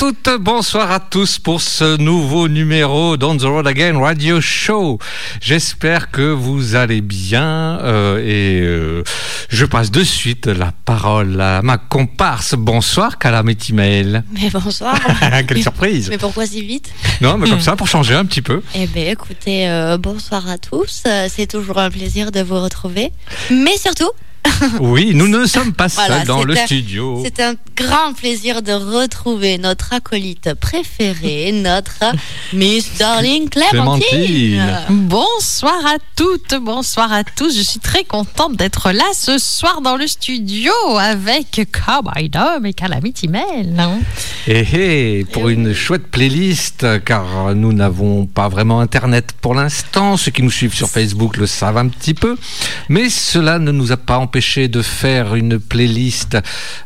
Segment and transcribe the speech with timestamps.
[0.00, 4.40] Bonsoir à toutes, bonsoir à tous pour ce nouveau numéro d'On the Road Again Radio
[4.40, 4.98] Show.
[5.42, 9.04] J'espère que vous allez bien euh, et euh,
[9.50, 12.54] je passe de suite la parole à ma comparse.
[12.54, 14.24] Bonsoir Calamity Mail.
[14.32, 14.98] Mais bonsoir.
[15.46, 16.08] Quelle surprise.
[16.08, 16.90] Mais pourquoi si vite?
[17.20, 18.62] Non, mais comme ça pour changer un petit peu.
[18.74, 21.02] Eh bien, écoutez, euh, bonsoir à tous.
[21.28, 23.12] C'est toujours un plaisir de vous retrouver.
[23.50, 24.10] Mais surtout,
[24.80, 27.22] Oui, nous ne sommes pas seuls Voilà, dans le un- studio.
[27.24, 31.98] c'est un grand plaisir de retrouver notre acolyte préféré, notre
[32.52, 34.02] Miss Darling Clémentine.
[34.10, 34.78] Clémentine.
[34.90, 37.56] Bonsoir à toutes, bonsoir à tous.
[37.56, 42.72] Je suis très contente d'être là ce soir dans le studio avec Cowboy Dom et
[42.74, 43.82] Calamity Mel.
[44.46, 50.16] Et hey, pour Eh une chouette playlist, car nous n'avons pas vraiment Internet pour l'instant.
[50.16, 52.36] Ceux qui nous suivent sur Facebook le savent un petit peu.
[52.88, 56.38] Mais cela ne nous a pas empêché de faire une playlist,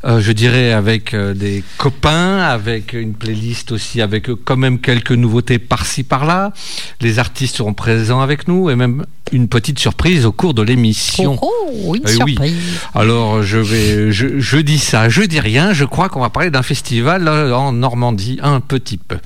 [0.05, 4.78] euh, je dirais, avec euh, des copains, avec une playlist aussi avec euh, quand même
[4.78, 6.53] quelques nouveautés par-ci par-là.
[7.01, 11.39] Les artistes seront présents avec nous et même une petite surprise au cours de l'émission.
[11.42, 11.51] Oh,
[11.86, 12.33] oh, une Eh oui.
[12.34, 12.55] surprise.
[12.95, 15.73] Alors je vais, je, je dis ça, je dis rien.
[15.73, 19.17] Je crois qu'on va parler d'un festival en Normandie, un petit peu.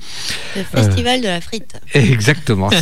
[0.55, 1.79] Le festival de la frite.
[1.93, 2.69] Exactement.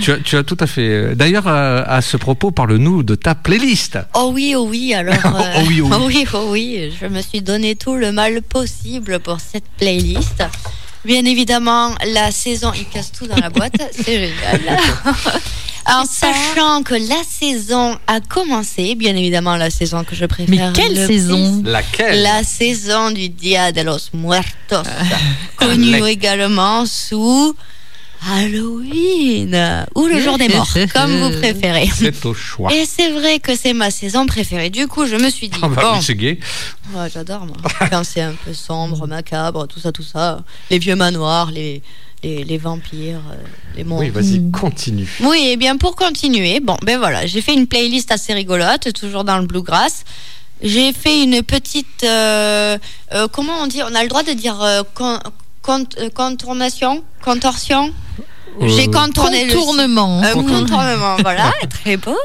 [0.00, 1.14] Tu, as, tu as tout à fait.
[1.16, 3.98] D'ailleurs, euh, à ce propos, parle-nous de ta playlist.
[4.14, 5.14] Oh oui, oh oui, alors.
[5.58, 5.90] Oh oui, oh oui.
[5.92, 10.42] oh oui, oh oui, je me suis donné tout le mal possible pour cette playlist.
[11.04, 14.78] Bien évidemment, la saison, il casse tout dans la boîte, c'est génial.
[15.86, 20.72] En sachant que la saison a commencé, bien évidemment la saison que je préfère.
[20.72, 25.04] Mais quelle le saison Laquelle La saison du Dia de los Muertos, Ah.
[25.56, 27.54] connue également sous
[28.26, 31.88] Halloween ou le jour des morts, comme vous préférez.
[31.94, 32.72] C'est au choix.
[32.74, 34.70] Et c'est vrai que c'est ma saison préférée.
[34.70, 36.38] Du coup, je me suis dit, Ah bah bon, c'est gay.
[36.94, 37.56] Ouais, j'adore moi.
[37.90, 40.42] Quand c'est un peu sombre, macabre, tout ça, tout ça.
[40.70, 41.82] Les vieux manoirs, les,
[42.22, 43.36] les, les vampires, euh,
[43.76, 44.04] les monstres.
[44.06, 45.08] Oui, vas-y, continue.
[45.20, 49.24] Oui, et bien pour continuer, bon, ben voilà, j'ai fait une playlist assez rigolote, toujours
[49.24, 50.04] dans le bluegrass.
[50.60, 52.76] J'ai fait une petite, euh,
[53.14, 54.58] euh, comment on dit, on a le droit de dire
[54.94, 55.20] con-
[55.68, 57.92] euh, contournation, contorsion.
[58.60, 60.20] J'ai Euh, contourné le Contournement.
[60.20, 62.16] Euh, contournement, voilà, très beau.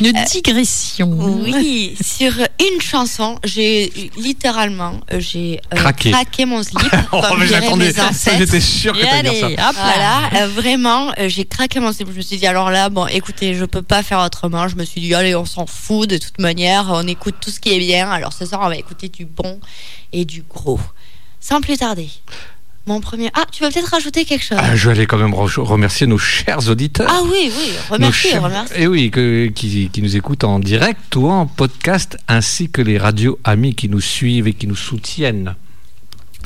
[0.00, 1.08] Une digression.
[1.42, 6.44] Oui, sur une chanson, j'ai littéralement, j'ai euh, Craqué.
[6.44, 6.78] mon slip,
[7.12, 7.86] Oh, comme mais diraient j'attendais.
[7.86, 8.36] mes Ça.
[8.36, 9.70] J'étais sûr que t'allais dire ça.
[9.70, 9.82] hop là.
[10.30, 12.08] Voilà, euh, vraiment, euh, j'ai craqué mon slip.
[12.12, 14.68] Je me suis dit, alors là, bon, écoutez, je peux pas faire autrement.
[14.68, 16.86] Je me suis dit, allez, on s'en fout de toute manière.
[16.90, 18.10] On écoute tout ce qui est bien.
[18.10, 19.58] Alors ce soir, on va écouter du bon
[20.12, 20.80] et du gros.
[21.40, 22.10] Sans plus tarder,
[22.88, 23.30] mon premier.
[23.34, 24.58] Ah, tu vas peut-être rajouter quelque chose.
[24.60, 27.06] Ah, je vais aller quand même re- remercier nos chers auditeurs.
[27.08, 28.72] Ah oui, oui, Nos remercie, chers- remercie.
[28.76, 32.98] Et oui, que- qui, qui nous écoutent en direct ou en podcast, ainsi que les
[32.98, 35.54] radios amis qui nous suivent et qui nous soutiennent.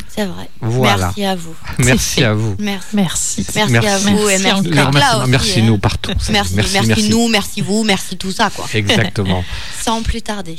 [0.09, 0.49] C'est vrai.
[0.61, 1.07] Voilà.
[1.07, 1.55] Merci à vous.
[1.79, 2.57] Merci à vous.
[2.59, 2.97] Merci.
[2.97, 3.47] Merci.
[3.55, 3.89] Merci, Merci.
[3.89, 5.65] à vous et Merci merci aussi, merci hein.
[5.65, 6.11] nous partout.
[6.31, 8.67] Merci, merci, nous, merci vous, merci tout ça, quoi.
[8.75, 9.43] Exactement.
[9.83, 10.57] Sans plus tarder,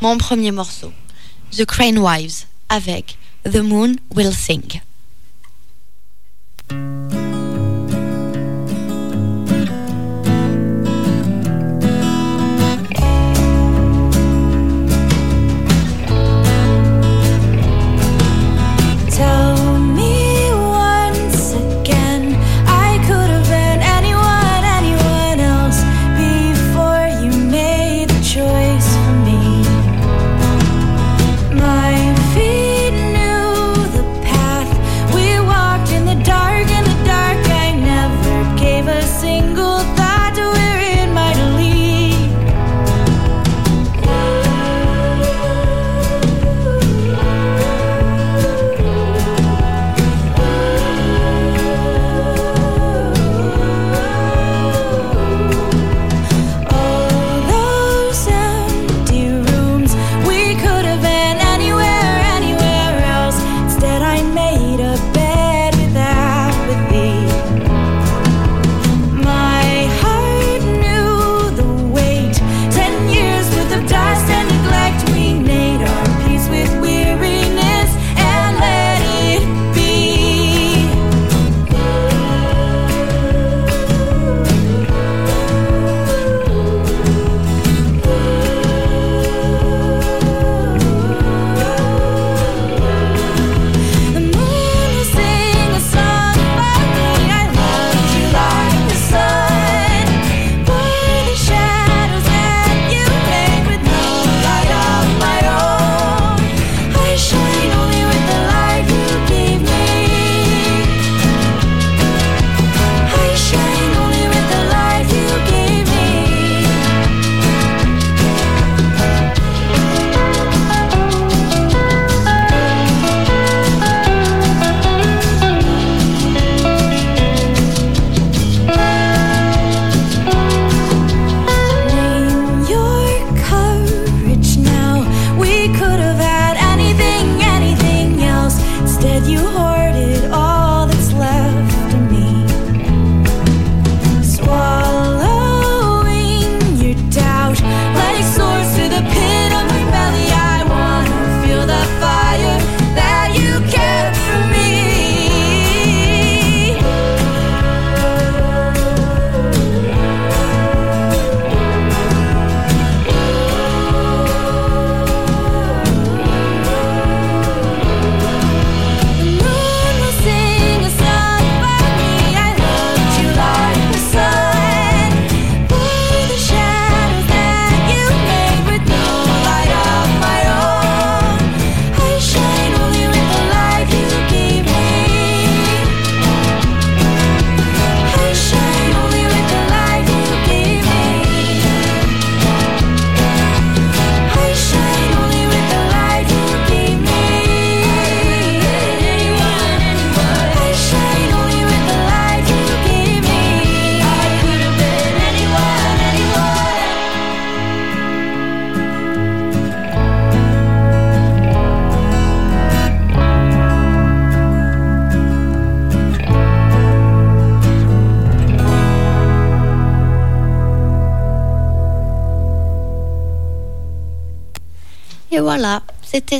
[0.00, 0.92] mon premier morceau,
[1.56, 4.80] The Crane Wives, avec The Moon Will Sing.
[6.68, 7.25] Thank you.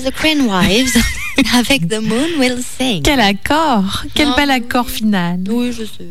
[0.01, 0.97] The Crane Wives
[1.55, 3.03] avec The Moon Will Sing.
[3.03, 4.37] Quel accord Quel Non.
[4.37, 6.09] bel accord final Oui, je sais.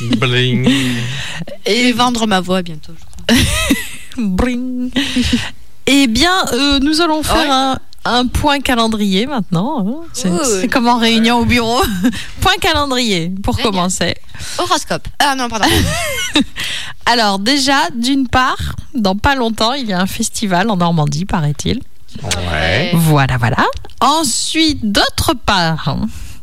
[0.18, 0.68] Bling.
[1.66, 2.92] Je vais vendre ma voix bientôt.
[2.98, 3.04] je
[3.34, 3.44] crois.
[4.16, 4.90] Bring.
[5.86, 10.04] Eh bien, euh, nous allons faire un, un point calendrier maintenant.
[10.04, 10.08] hein.
[10.44, 11.80] C'est comme en réunion au bureau.
[12.40, 13.72] point calendrier pour Génial.
[13.72, 14.14] commencer.
[14.58, 15.08] Horoscope.
[15.18, 15.66] Ah non, pardon.
[17.06, 21.80] Alors déjà, d'une part, dans pas longtemps, il y a un festival en Normandie, paraît-il.
[23.12, 23.56] Voilà, voilà.
[24.00, 25.96] Ensuite, d'autre part,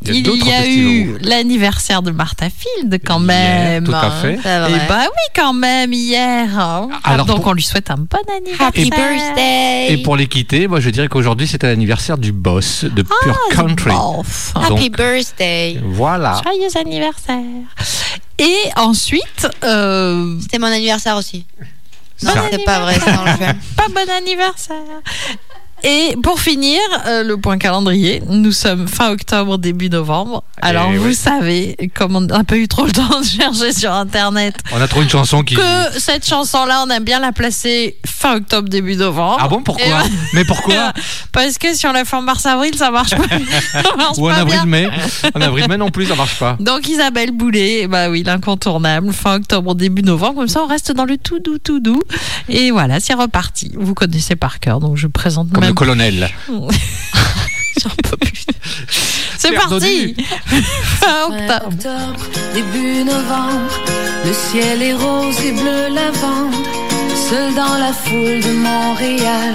[0.05, 3.83] Il y a il y a eu l'anniversaire de Martha Field quand Hier, même.
[3.83, 4.39] tout à fait.
[4.41, 4.71] C'est vrai.
[4.71, 6.47] Et bah oui, quand même, hier.
[6.57, 6.87] hein.
[7.03, 8.67] Alors, Donc pour- on lui souhaite un bon anniversaire.
[8.67, 9.87] Happy birthday.
[9.89, 13.91] Et pour les quitter, moi je dirais qu'aujourd'hui c'était l'anniversaire du boss de Pure Country.
[14.55, 15.81] Happy birthday.
[15.83, 16.39] Voilà.
[16.43, 17.43] Joyeux anniversaire.
[18.37, 21.45] Et ensuite, euh, C'était mon anniversaire aussi.
[22.23, 23.53] Non, c'est pas vrai, c'est dans le film.
[23.77, 24.75] pas bon anniversaire.
[25.83, 30.43] Et pour finir, euh, le point calendrier, nous sommes fin octobre, début novembre.
[30.61, 31.15] Alors Eh vous oui.
[31.15, 34.87] savez, comme on n'a pas eu trop le temps de chercher sur Internet, On a
[34.87, 35.55] trouvé une chanson qui.
[35.55, 35.61] que
[35.97, 39.37] cette chanson-là, on aime bien la placer fin octobre, début novembre.
[39.39, 40.03] Ah bon Et pourquoi.
[40.33, 40.93] Mais pourquoi
[41.31, 43.23] Parce que si on la fait en mars-avril, ça marche pas.
[43.83, 44.55] ça marche Ou en pas bien.
[44.61, 44.89] avril-mai
[45.33, 46.57] En avril-mai non plus ça marche pas.
[46.59, 51.05] Donc Isabelle Boulet, bah oui, l'incontournable, fin octobre, début novembre, comme ça on reste dans
[51.05, 52.01] le tout doux, tout doux.
[52.49, 53.71] Et voilà, c'est reparti.
[53.77, 56.29] Vous connaissez par cœur, donc je présente Comme le colonel.
[57.81, 58.45] J'en peux plus.
[59.37, 60.15] C'est parti
[60.49, 60.61] Fin
[60.99, 61.67] Fin octobre.
[61.67, 63.71] octobre, début novembre,
[64.25, 66.55] le ciel est rose et bleu lavande.
[67.29, 69.53] Seul dans la foule de Montréal,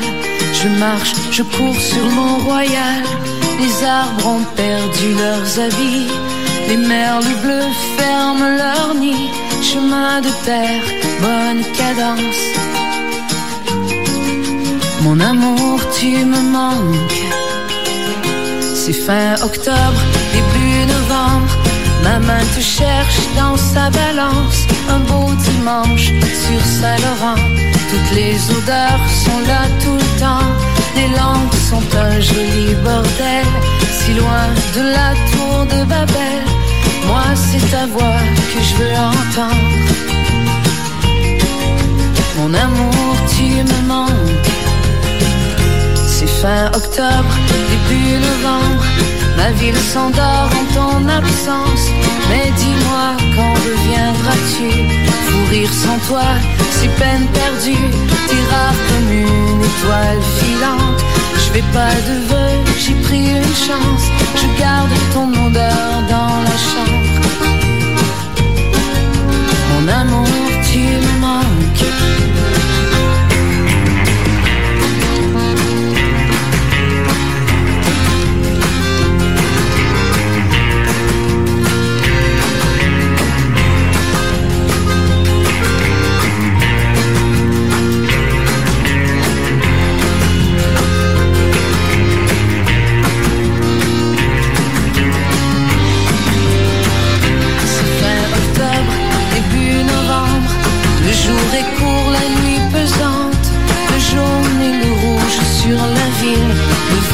[0.52, 3.02] je marche, je cours sur Mont-Royal.
[3.60, 6.12] Les arbres ont perdu leurs habits,
[6.68, 9.30] les merles bleus ferment leur nid.
[9.62, 10.84] Chemin de terre,
[11.20, 12.42] bonne cadence.
[15.04, 17.26] Mon amour, tu me manques.
[18.74, 20.00] C'est fin octobre,
[20.32, 21.52] début novembre.
[22.02, 24.60] Ma main te cherche dans sa balance.
[24.88, 26.06] Un beau dimanche
[26.44, 27.40] sur Saint-Laurent.
[27.90, 30.50] Toutes les odeurs sont là tout le temps.
[30.96, 33.48] Les langues sont un joli bordel.
[33.98, 34.46] Si loin
[34.76, 36.42] de la tour de Babel.
[37.06, 38.20] Moi, c'est ta voix
[38.50, 39.74] que je veux entendre.
[42.38, 44.43] Mon amour, tu me manques.
[46.26, 47.34] Fin octobre,
[47.70, 48.84] début novembre.
[49.36, 51.84] Ma ville s'endort en ton absence.
[52.28, 54.68] Mais dis-moi, quand reviendras-tu?
[55.30, 56.28] Pour rire sans toi,
[56.70, 57.88] c'est peine perdue.
[58.28, 61.02] T'es rare comme une étoile filante.
[61.34, 64.04] Je fais pas de vœux, j'ai pris une chance.
[64.36, 67.04] Je garde ton odeur dans la chambre.
[69.70, 70.43] Mon amour,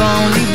[0.00, 0.49] Le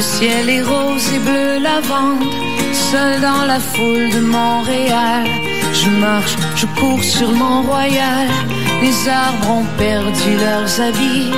[0.00, 2.24] Le ciel est rose et bleu lavande.
[2.72, 5.26] Seul dans la foule de Montréal.
[5.74, 8.26] Je marche, je cours sur Mont-Royal.
[8.80, 11.30] Les arbres ont perdu leurs habits.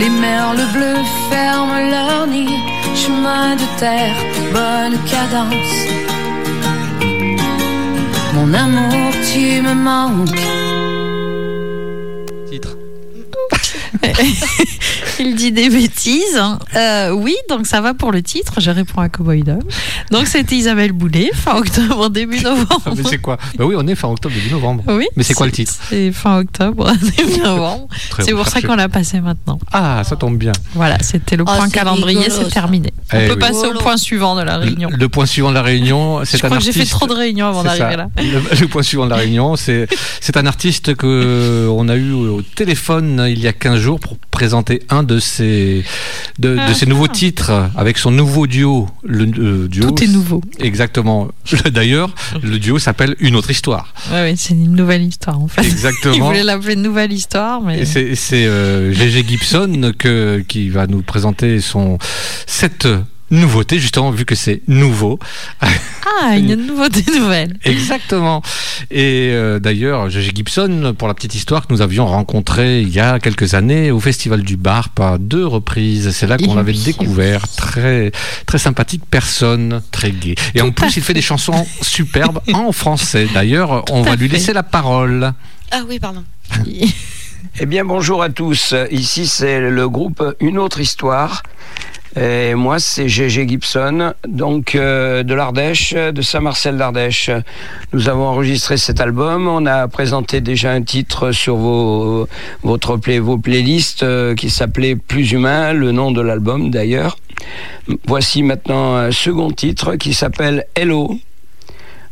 [0.00, 2.56] Les merles bleus ferment leur nid.
[2.96, 4.16] Chemin de terre,
[4.58, 5.76] bonne cadence.
[8.34, 10.48] Mon amour, tu me manques.
[12.50, 12.76] Titre.
[15.20, 16.40] il dit des bêtises.
[16.76, 18.54] Euh, oui, donc ça va pour le titre.
[18.60, 19.60] Je réponds à Cowboy Dom.
[20.10, 22.82] Donc c'était Isabelle Boulet, fin octobre, début novembre.
[22.86, 23.36] Ah, mais c'est quoi?
[23.58, 24.82] Bah oui, on est fin octobre, début novembre.
[24.88, 25.06] Oui.
[25.16, 25.72] Mais c'est quoi le titre?
[25.88, 27.88] C'est fin octobre, début novembre.
[28.18, 29.58] C'est pour ça qu'on l'a passé maintenant.
[29.72, 30.52] Ah, ça tombe bien.
[30.74, 32.92] Voilà, c'était le Oh, point calendrier, c'est terminé.
[33.12, 33.38] On Eh peut oui.
[33.40, 34.88] passer au point suivant de la réunion.
[34.90, 36.86] Le, le point suivant de la réunion, c'est Je un crois que j'ai artiste.
[36.88, 38.08] fait trop de réunions avant d'arriver là.
[38.18, 39.86] Le, le point suivant de la réunion, c'est
[40.20, 44.16] c'est un artiste que on a eu au téléphone il y a 15 jours pour
[44.30, 45.84] présenter un de ses
[46.38, 48.88] de, de Ah, ses nouveaux titres avec son nouveau duo.
[49.02, 49.90] Le euh, duo.
[49.90, 50.42] Tout est nouveau.
[50.58, 51.28] Exactement.
[51.72, 53.92] D'ailleurs, le duo s'appelle Une autre histoire.
[54.10, 55.62] Ouais, ouais, c'est une nouvelle histoire en fait.
[55.62, 56.26] Il Exactement.
[56.26, 61.60] voulait l'appeler Nouvelle Histoire, mais c'est c'est, euh, GG Gibson que, qui va nous présenter
[61.60, 61.98] son
[62.46, 62.86] cette
[63.30, 65.18] nouveauté justement vu que c'est nouveau.
[65.62, 67.56] ah, une nouveauté nouvelle.
[67.64, 68.42] Exactement.
[68.90, 73.00] Et euh, d'ailleurs, GG Gibson, pour la petite histoire que nous avions rencontré il y
[73.00, 76.10] a quelques années au Festival du Barp à deux reprises.
[76.10, 77.46] C'est là qu'on l'avait oui, découvert.
[77.48, 78.12] Très,
[78.46, 80.34] très sympathique personne, très gai.
[80.54, 83.28] Et en Tout plus, il fait des chansons superbes en français.
[83.32, 84.36] D'ailleurs, on va lui fait.
[84.36, 85.32] laisser la parole.
[85.70, 86.24] Ah oui, pardon.
[87.60, 88.74] Eh bien, bonjour à tous.
[88.90, 91.42] Ici, c'est le groupe Une autre histoire.
[92.16, 97.30] Et moi, c'est GG Gibson, donc euh, de l'Ardèche, de Saint-Marcel d'Ardèche.
[97.92, 99.46] Nous avons enregistré cet album.
[99.46, 102.26] On a présenté déjà un titre sur vos,
[102.62, 107.16] votre play, vos playlists euh, qui s'appelait Plus humain, le nom de l'album d'ailleurs.
[108.06, 111.16] Voici maintenant un second titre qui s'appelle Hello.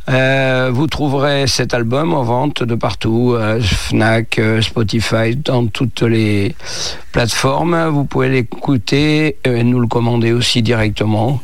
[0.09, 6.01] Euh, vous trouverez cet album en vente de partout, euh, Fnac, euh, Spotify, dans toutes
[6.01, 6.55] les
[7.11, 7.89] plateformes.
[7.89, 11.41] Vous pouvez l'écouter et nous le commander aussi directement.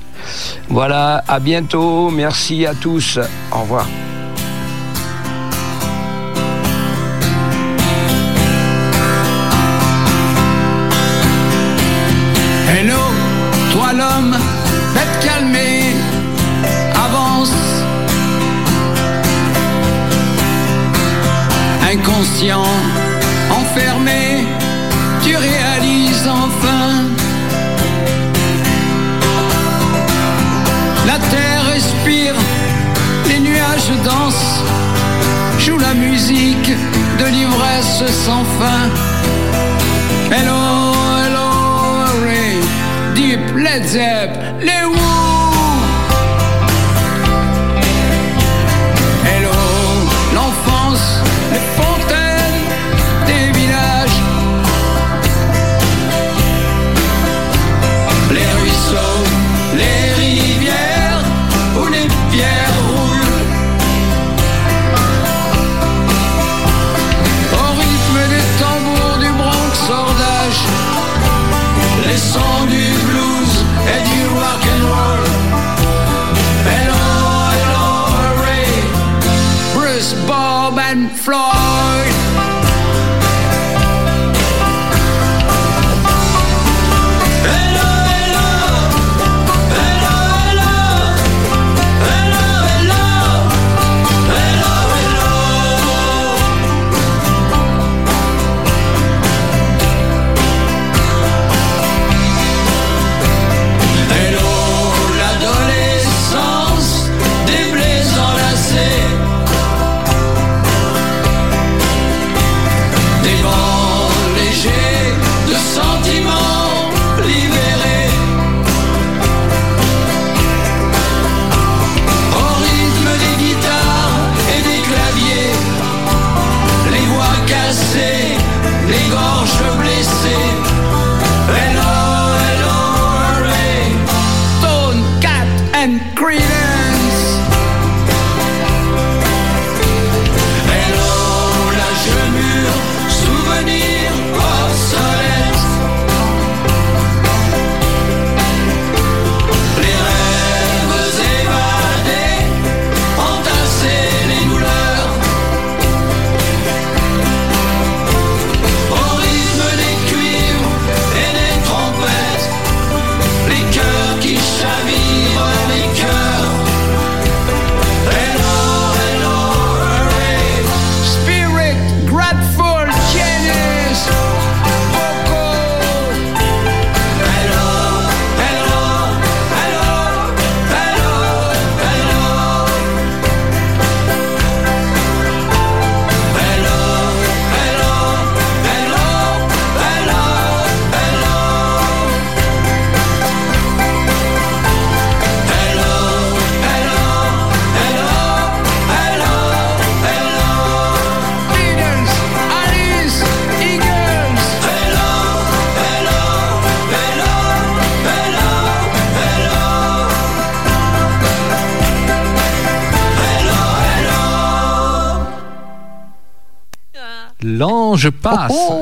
[0.69, 2.09] Voilà, à bientôt.
[2.09, 3.19] Merci à tous.
[3.51, 3.87] Au revoir.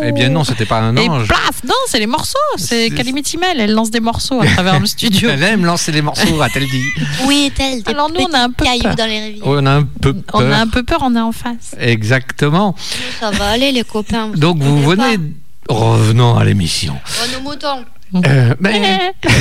[0.06, 1.28] Eh bien non, c'était pas un Et ange.
[1.28, 2.38] plaf Non, c'est les morceaux.
[2.58, 3.60] C'est C'est- Calimitimel.
[3.60, 5.30] Elle lance des morceaux à travers le studio.
[5.30, 6.84] Elle aime lancer les morceaux, a-t-elle dit.
[7.26, 8.96] Oui, tel des Alors, nous, on a un peu peur.
[8.96, 9.44] dans les rivières.
[9.48, 10.42] On a un peu peur.
[10.42, 11.76] On a un peu peur, on est en face.
[11.80, 12.76] Exactement.
[13.20, 14.30] Ça va aller, les copains.
[14.36, 15.18] Donc vous venez.
[15.70, 16.96] Revenons à l'émission.
[17.06, 17.86] Oh, moutons.
[18.16, 19.14] Euh, mais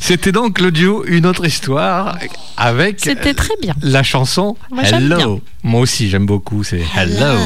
[0.00, 2.16] c'était donc le duo Une autre histoire
[2.56, 3.74] avec C'était très bien.
[3.82, 5.16] la chanson Moi, Hello.
[5.16, 5.38] bien.
[5.62, 7.38] Moi aussi j'aime beaucoup, c'est Hello.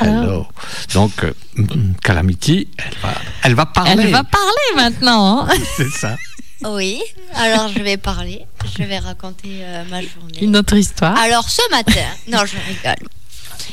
[0.00, 0.46] Hello.
[0.94, 4.04] Donc euh, mm, Calamity, elle va, elle va parler.
[4.04, 5.46] Elle va parler maintenant.
[5.48, 5.54] hein.
[5.76, 6.16] C'est ça.
[6.64, 7.00] Oui,
[7.34, 8.42] alors je vais parler.
[8.78, 10.38] Je vais raconter euh, ma journée.
[10.42, 11.16] Une autre histoire.
[11.18, 13.08] Alors ce matin, non, je rigole.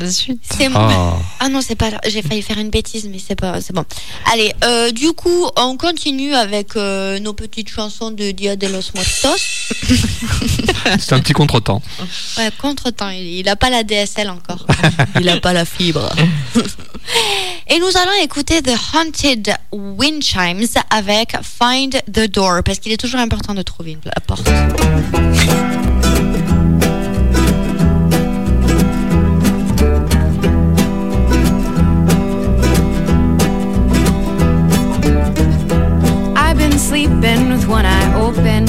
[0.09, 0.41] Suite.
[0.57, 1.13] C'est Oh.
[1.39, 1.91] Ah non, c'est pas.
[2.07, 3.61] J'ai failli faire une bêtise, mais c'est pas.
[3.61, 3.85] C'est bon.
[4.31, 8.91] Allez, euh, du coup, on continue avec euh, nos petites chansons de Dia de los
[8.95, 9.37] Muertos.
[10.99, 11.81] C'est un petit contretemps.
[12.37, 14.65] Ouais, contre-temps, il, il a pas la DSL encore.
[15.19, 16.09] il a pas la fibre.
[17.67, 22.97] Et nous allons écouter The Haunted Wind Chimes avec Find the Door, parce qu'il est
[22.97, 24.49] toujours important de trouver une, la porte.
[38.23, 38.65] Open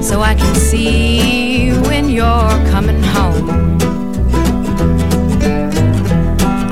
[0.00, 3.48] so I can see when you're coming home.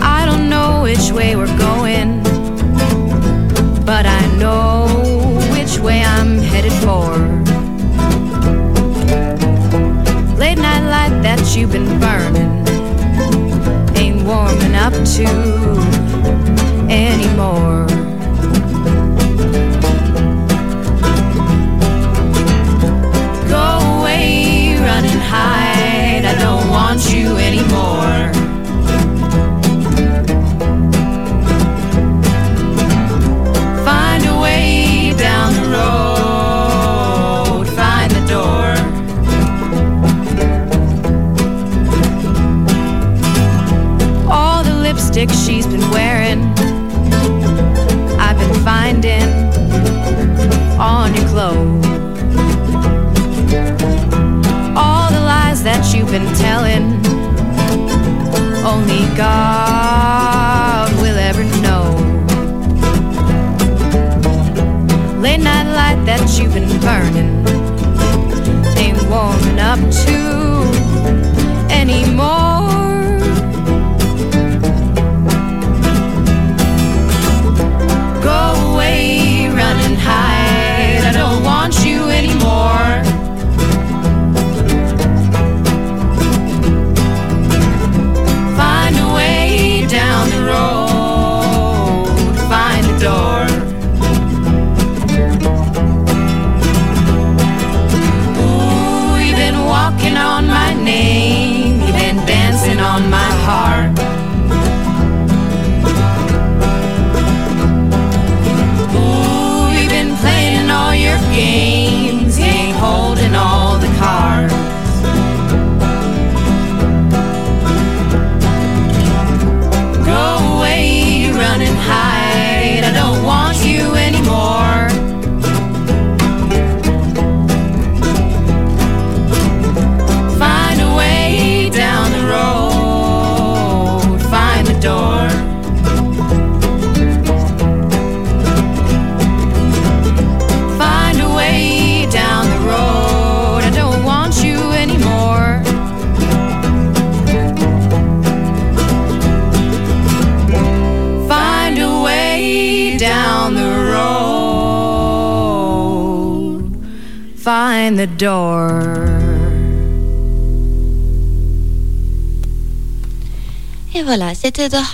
[0.01, 2.23] I don't know which way we're going,
[3.85, 4.87] but I know
[5.55, 7.09] which way I'm headed for.
[10.43, 12.53] Late night light that you've been burning
[13.97, 15.52] ain't warming up to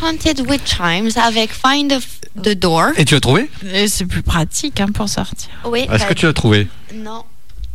[0.08, 2.00] Haunted Witch Chimes avec Find
[2.42, 2.92] the, Door.
[2.96, 3.50] Et tu as trouvé?
[3.88, 5.50] C'est plus pratique hein, pour sortir.
[5.66, 5.80] Oui.
[5.80, 6.66] Est-ce bah, que tu as trouvé?
[6.94, 7.24] Non,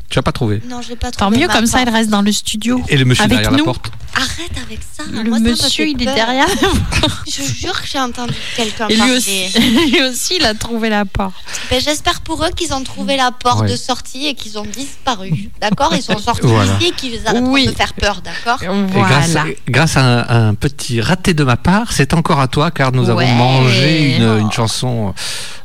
[0.09, 0.59] Tu as pas trouvé?
[0.67, 1.89] Non, j'ai pas Tant trouvé mieux, ma comme ça, porte.
[1.89, 2.81] il reste dans le studio.
[2.89, 3.57] Et le monsieur Avec derrière nous.
[3.59, 5.03] la porte Arrête avec ça.
[5.11, 6.45] Le moi, ça monsieur, fait il est derrière.
[7.27, 9.17] Je jure que j'ai entendu quelqu'un Et lui parler.
[9.17, 9.59] aussi,
[9.91, 11.33] lui aussi, il a trouvé la porte.
[11.71, 13.71] Ben, J'espère pour eux qu'ils ont trouvé la porte Ouais.
[13.71, 15.49] de sortie et qu'ils ont disparu.
[15.59, 15.93] D'accord?
[15.95, 16.75] Ils sont sortis Voilà.
[16.79, 17.65] ici et qu'ils arrêtent Oui.
[17.65, 18.59] de faire peur, d'accord?
[18.59, 19.45] Grâce, Voilà.
[19.67, 23.25] grâce à, un, petit raté de ma part, c'est encore à toi car nous Ouais.
[23.25, 25.07] avons mangé une, une chanson.
[25.09, 25.11] euh,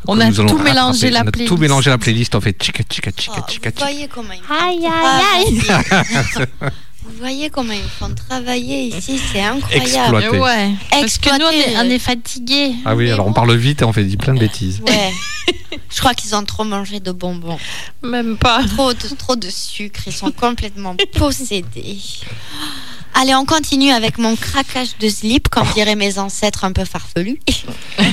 [0.07, 1.11] On a tout mélangé rattraper.
[1.11, 1.59] la On a tout playlist.
[1.59, 2.35] mélangé la playlist.
[2.35, 3.85] On fait chica chica chica Oh, chica Vous chica.
[3.85, 4.87] voyez comment me Aïe,
[5.37, 6.71] aïe, peur.
[7.09, 10.19] Vous voyez comment ils font travailler ici, c'est incroyable.
[10.19, 10.21] Exploit.
[10.21, 10.39] Exploité.
[10.39, 10.71] Ouais.
[10.91, 12.75] Parce que nous, on est, on est fatigués.
[12.85, 13.35] Ah oui, Mais alors on bon.
[13.35, 14.81] parle vite et on fait dit plein de bêtises.
[14.87, 15.13] Ouais.
[15.91, 17.59] Je crois qu'ils ont trop mangé de bonbons.
[18.03, 18.63] Même pas.
[18.65, 20.01] Trop de, trop de sucre.
[20.07, 21.99] Ils sont complètement possédés.
[23.15, 27.41] Allez, on continue avec mon craquage de slip, comme diraient mes ancêtres un peu farfelus.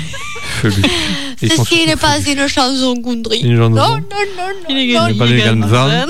[1.41, 3.43] Ceci n'est pas une chanson chanson.
[3.43, 4.01] Non, non, non, non.
[4.69, 5.89] Il est non, Ganzan.
[5.89, 6.07] zen.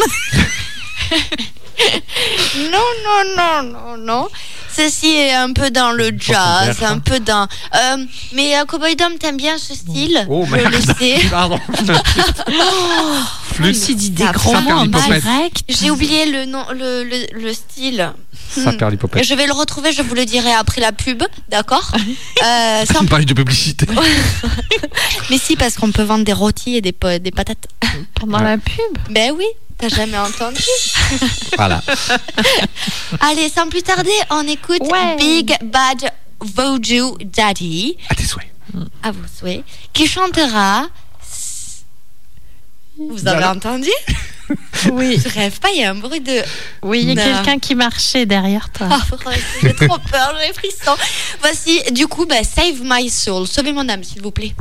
[2.71, 4.27] Non, non, non, non, non.
[4.75, 7.47] Ceci est un peu dans le jazz, un peu dans.
[7.75, 7.97] Euh,
[8.33, 10.25] mais euh, Cowboy Dom, t'aimes bien ce style?
[10.29, 11.27] Oh Je le sais.
[11.31, 11.59] Pardon.
[13.57, 14.31] Je me suis dit des mots
[14.71, 15.59] en direct.
[15.69, 18.11] J'ai oublié le nom, le, le, le style.
[18.49, 19.23] Ça perd Et l'hypopète.
[19.23, 21.89] je vais le retrouver, je vous le dirai après la pub, d'accord?
[22.45, 23.87] Euh, sans- Une page de publicité.
[25.29, 27.65] Mais si, parce qu'on peut vendre des rôtis et des, po- des patates.
[28.19, 28.97] Pendant la pub.
[29.09, 29.45] Ben oui,
[29.77, 30.61] t'as jamais entendu?
[31.57, 31.81] Voilà.
[33.21, 35.15] Allez, sans plus tarder, on écoute Ouais.
[35.17, 36.11] Big Bad
[36.41, 38.51] Voodoo Daddy, À tes souhaits.
[39.03, 40.87] à vos souhaits, qui chantera.
[42.97, 43.89] Vous avez entendu?
[44.91, 45.17] Oui.
[45.23, 46.43] Je rêve pas, il y a un bruit de.
[46.83, 48.87] Oui, il y a quelqu'un qui marchait derrière toi.
[48.91, 49.01] Ah,
[49.63, 50.95] j'ai trop peur, j'ai frisson.
[51.41, 53.47] Voici, du coup, bah, Save My Soul.
[53.47, 54.53] Sauvez mon âme, s'il vous plaît.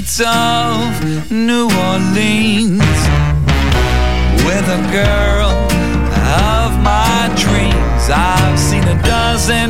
[0.00, 2.80] Streets of New Orleans
[4.46, 5.50] with a girl
[6.56, 8.08] of my dreams.
[8.08, 9.68] I've seen a dozen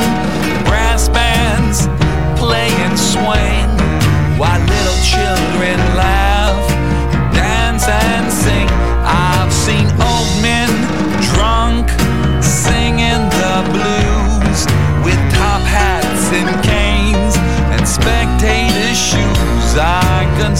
[0.66, 1.86] brass bands
[2.38, 3.68] play and swing
[4.38, 6.19] while little children laugh,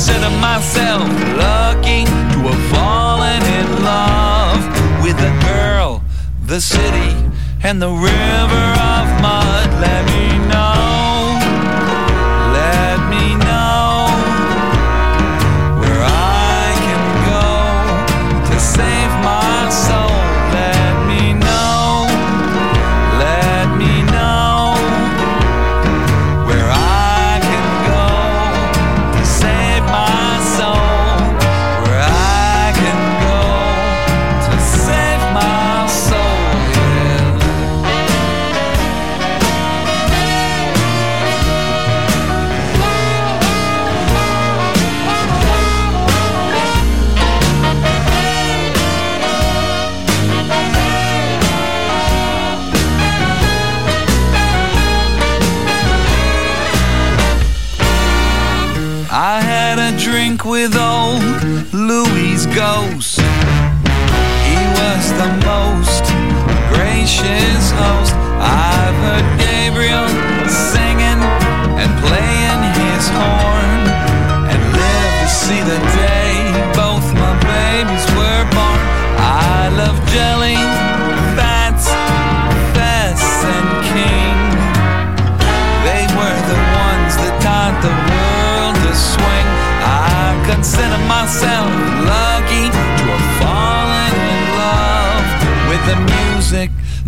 [0.00, 4.64] consider myself lucky to have fallen in love
[5.04, 6.02] with a girl,
[6.46, 7.12] the city,
[7.62, 9.68] and the river of mud.
[9.78, 11.09] Let me know,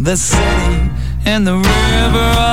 [0.02, 0.90] the city,
[1.24, 2.51] and the river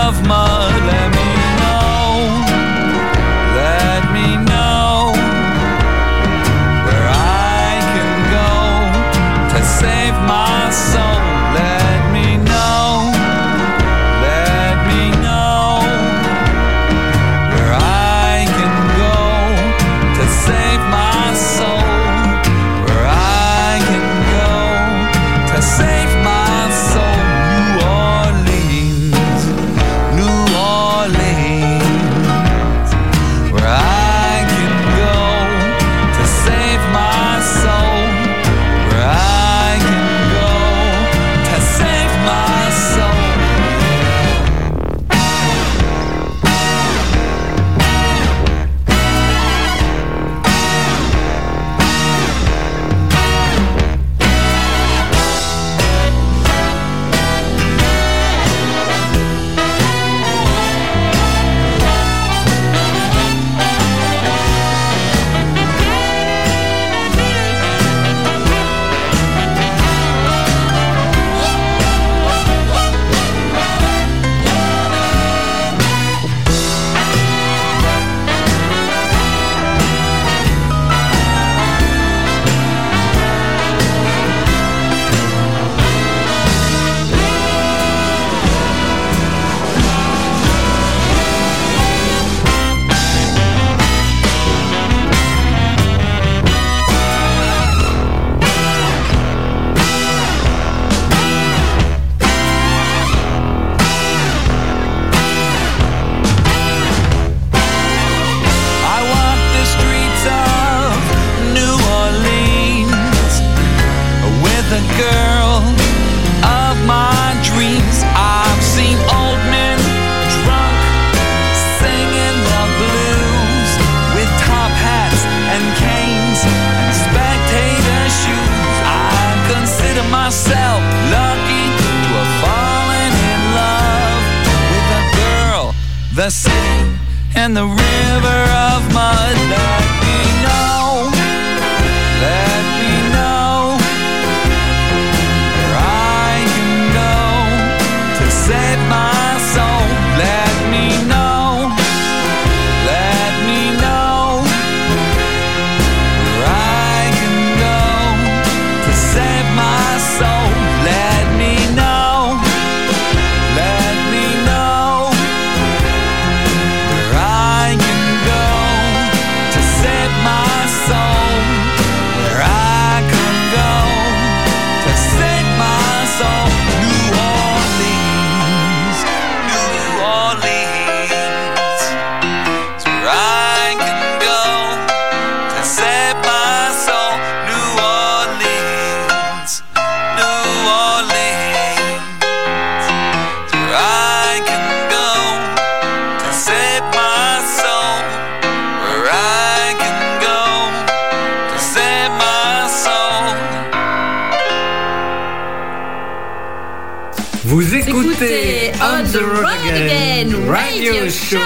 [207.46, 211.38] Vous Écoutez On the Road Again Radio Show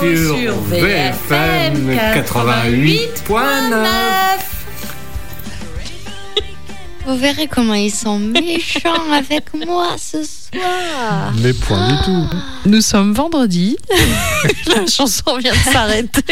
[0.00, 3.86] sur VFM 88.9.
[7.06, 10.43] Vous verrez comment ils sont méchants avec moi ce soir.
[11.42, 12.26] Mais point du tout.
[12.66, 13.76] Nous sommes vendredi.
[14.66, 16.22] La chanson vient de s'arrêter.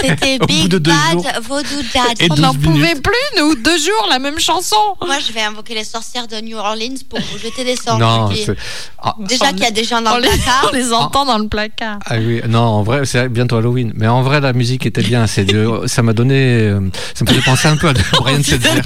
[0.00, 1.22] C'était Au bout Big de deux jours.
[1.22, 2.20] Bad Voodoo Dad.
[2.20, 3.02] Et On 12 n'en pouvait minutes.
[3.02, 4.76] plus, nous, deux jours, la même chanson.
[5.04, 7.98] Moi, je vais invoquer les sorcières de New Orleans pour vous jeter des sorts.
[7.98, 8.54] Non, c'est-
[9.02, 10.68] ah, Déjà qu'il y a des gens dans on, le les, placard.
[10.70, 11.98] on les entend dans le placard.
[12.06, 13.92] ah oui, non, en vrai, c'est bientôt Halloween.
[13.94, 15.26] Mais en vrai, la musique était bien.
[15.26, 16.80] C'est de- ça m'a donné, euh,
[17.14, 18.68] ça me faisait penser un peu à de Brian Setzer.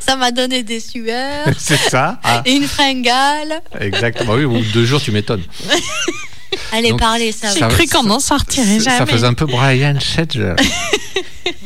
[0.00, 1.46] Ça m'a donné des sueurs.
[1.58, 2.18] C'est ça.
[2.22, 3.60] Ah, Une fringale.
[3.80, 4.34] exactement.
[4.34, 5.42] Oui, au bout de deux jours, tu m'étonnes.
[6.72, 7.68] Allez, Donc, parlez, ça J'ai va.
[7.68, 9.12] Ça- cru qu'on n'en sortirait Ça jamais.
[9.12, 9.98] faisait un peu Brian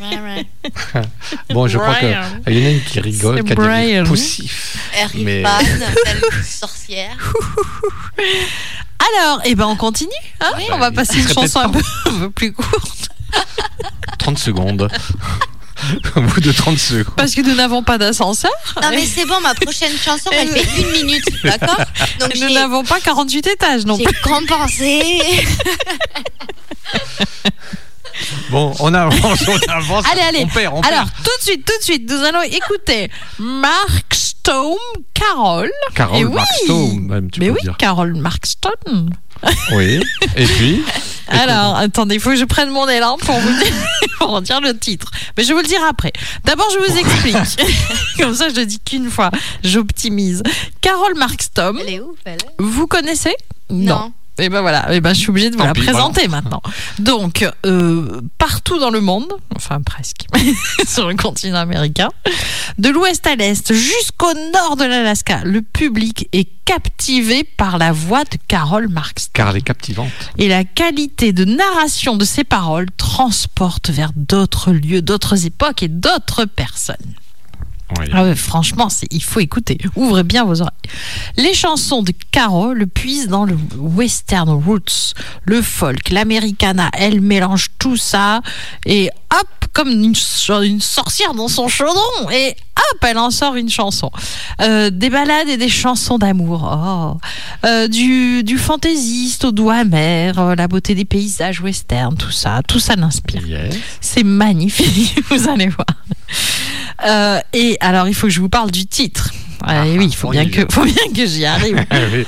[0.00, 0.46] ouais.
[1.50, 4.76] Bon, je crois qu'il y en a une qui rigole, C'est qui a des poussifs.
[5.00, 5.42] Harry Mais-
[6.44, 7.16] sorcière.
[9.18, 10.10] Alors, eh ben, on continue.
[10.40, 10.64] hein Oui.
[10.72, 13.08] on va passer une chanson un peu, un peu plus courte.
[14.18, 14.88] 30 secondes.
[16.16, 17.14] Au bout de 30 secondes.
[17.16, 18.50] Parce que nous n'avons pas d'ascenseur.
[18.82, 21.78] Non, mais c'est bon, ma prochaine chanson, elle fait une minute, d'accord
[22.20, 24.20] Donc, nous j'ai n'avons pas 48 étages non j'ai plus.
[24.22, 25.20] compensé.
[28.50, 30.04] Bon, on avance, on avance.
[30.10, 30.44] Allez, allez.
[30.44, 31.10] On perd, on Alors, perd.
[31.24, 34.76] tout de suite, tout de suite, nous allons écouter Mark Stone,
[35.14, 35.70] Carole.
[35.94, 36.34] Carole Et oui.
[36.34, 37.76] Markstone, même, tu Mais peux oui, dire.
[37.78, 39.10] Carole Mark Stone.
[39.72, 40.00] Oui.
[40.36, 40.82] Et puis
[41.28, 43.72] Alors, attendez, il faut que je prenne mon élan pour vous dire,
[44.18, 45.10] pour dire le titre.
[45.36, 46.12] Mais je vais vous le dire après.
[46.44, 47.76] D'abord, je vous explique.
[48.18, 49.30] Comme ça, je le dis qu'une fois.
[49.64, 50.42] J'optimise.
[50.80, 52.38] Carole Markstom, Elle est ouf, elle.
[52.58, 53.34] vous connaissez?
[53.70, 54.12] Non.
[54.38, 56.62] Et ben voilà, et ben je suis obligée de vous la présenter maintenant.
[56.98, 60.26] Donc, euh, partout dans le monde, enfin presque,
[60.86, 62.08] sur le continent américain,
[62.78, 68.24] de l'ouest à l'est jusqu'au nord de l'Alaska, le public est captivé par la voix
[68.24, 69.28] de Carole Marks.
[69.34, 70.10] Car elle est captivante.
[70.38, 75.88] Et la qualité de narration de ses paroles transporte vers d'autres lieux, d'autres époques et
[75.88, 76.96] d'autres personnes.
[77.98, 78.06] Oui.
[78.12, 79.78] Ah ouais, franchement, il faut écouter.
[79.96, 80.72] Ouvrez bien vos oreilles.
[81.36, 86.90] Les chansons de Carole puisent dans le western roots, le folk, l'americana.
[86.94, 88.40] Elle mélange tout ça
[88.86, 92.30] et hop, comme une, so- une sorcière dans son chaudron.
[92.32, 94.10] Et hop, elle en sort une chanson.
[94.60, 96.70] Euh, des ballades et des chansons d'amour.
[96.72, 97.18] Oh.
[97.66, 102.60] Euh, du, du fantaisiste au doigt amer, euh, la beauté des paysages western, tout ça.
[102.66, 103.46] Tout ça l'inspire.
[103.46, 103.74] Yes.
[104.00, 105.86] C'est magnifique, vous allez voir.
[107.04, 109.30] Euh, et alors, il faut que je vous parle du titre.
[109.64, 110.66] Ah, et oui, il faut bien, que, vient.
[110.70, 111.84] faut bien que j'y arrive.
[112.12, 112.26] Oui.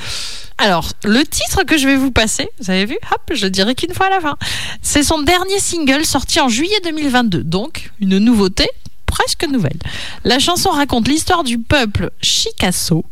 [0.57, 3.75] Alors, le titre que je vais vous passer, vous avez vu Hop, je le dirai
[3.75, 4.37] qu'une fois à la fin.
[4.81, 7.43] C'est son dernier single sorti en juillet 2022.
[7.43, 8.65] Donc, une nouveauté
[9.05, 9.77] presque nouvelle.
[10.23, 13.03] La chanson raconte l'histoire du peuple Chickasaw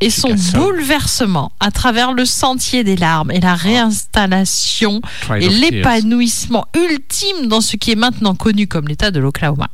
[0.00, 6.66] et son bouleversement à travers le sentier des larmes et la réinstallation Trial et l'épanouissement
[6.74, 9.68] ultime dans ce qui est maintenant connu comme l'État de l'Oklahoma.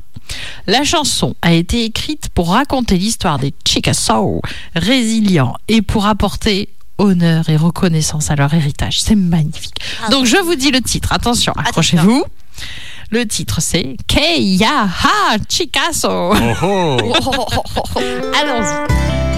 [0.67, 4.41] La chanson a été écrite pour raconter l'histoire des Chickasaw,
[4.75, 9.01] résilients, et pour apporter honneur et reconnaissance à leur héritage.
[9.01, 9.75] C'est magnifique.
[10.03, 12.23] Ah, Donc je vous dis le titre, attention, accrochez-vous.
[13.11, 16.35] Le titre c'est Keyaha Chickasaw.
[16.35, 16.97] Oh oh.
[18.39, 19.28] Allons-y.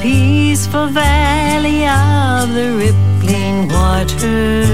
[0.00, 4.70] Peaceful valley of the rippling waters.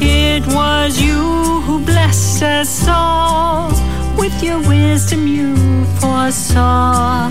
[0.00, 3.70] It was you who blessed us all
[4.16, 7.30] with your wisdom you foresaw.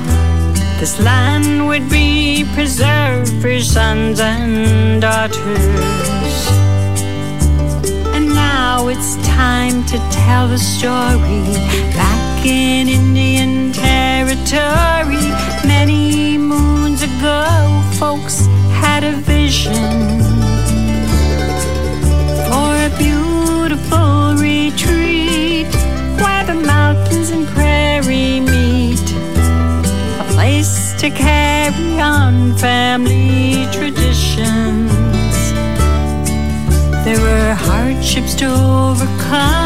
[0.79, 6.47] This land would be preserved for sons and daughters.
[8.15, 11.43] And now it's time to tell the story.
[11.93, 15.25] Back in Indian territory,
[15.65, 20.19] many moons ago, folks had a vision
[22.47, 25.65] for a beautiful retreat
[26.21, 29.07] where the mountains and prairie meet.
[30.19, 34.91] A place to carry on family traditions.
[37.03, 39.64] There were hardships to overcome.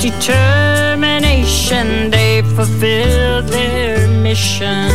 [0.00, 4.88] Determination, they fulfilled their mission.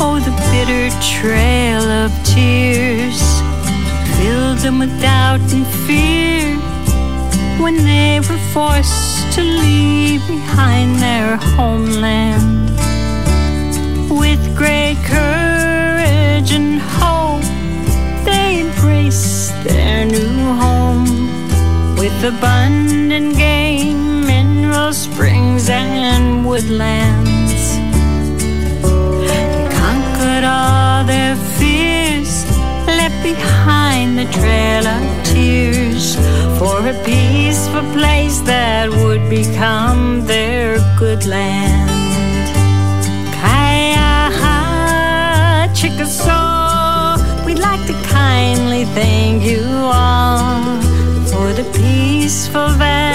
[0.00, 3.20] Oh, the bitter trail of tears
[4.16, 6.65] filled them with doubt and fear
[7.66, 12.70] when they were forced to leave behind their homeland.
[14.08, 17.42] With great courage and hope,
[18.24, 21.10] they embraced their new home
[21.98, 27.64] with abundant game, mineral springs, and woodlands.
[29.28, 29.48] They
[29.82, 32.32] conquered all their fears,
[32.86, 35.95] left behind the trail of tears
[36.58, 41.90] for a peaceful place that would become their good land.
[43.40, 44.12] Kaya
[45.74, 50.80] Chickasaw, we'd like to kindly thank you all
[51.30, 53.05] for the peaceful valley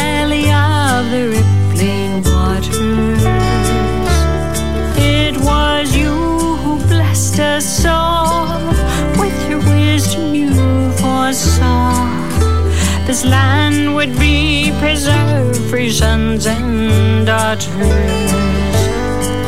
[13.12, 17.68] This land would be preserved for your sons and daughters.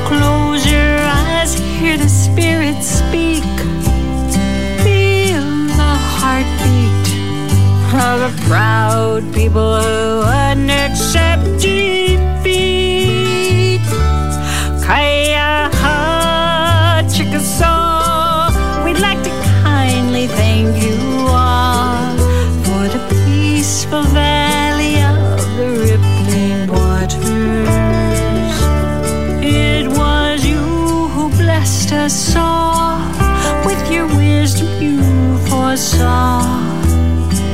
[0.06, 3.46] Close your eyes, hear the Spirit speak.
[4.84, 5.48] Feel
[5.80, 7.08] the heartbeat
[8.12, 10.98] of a proud people who wouldn't
[35.94, 36.42] foresaw.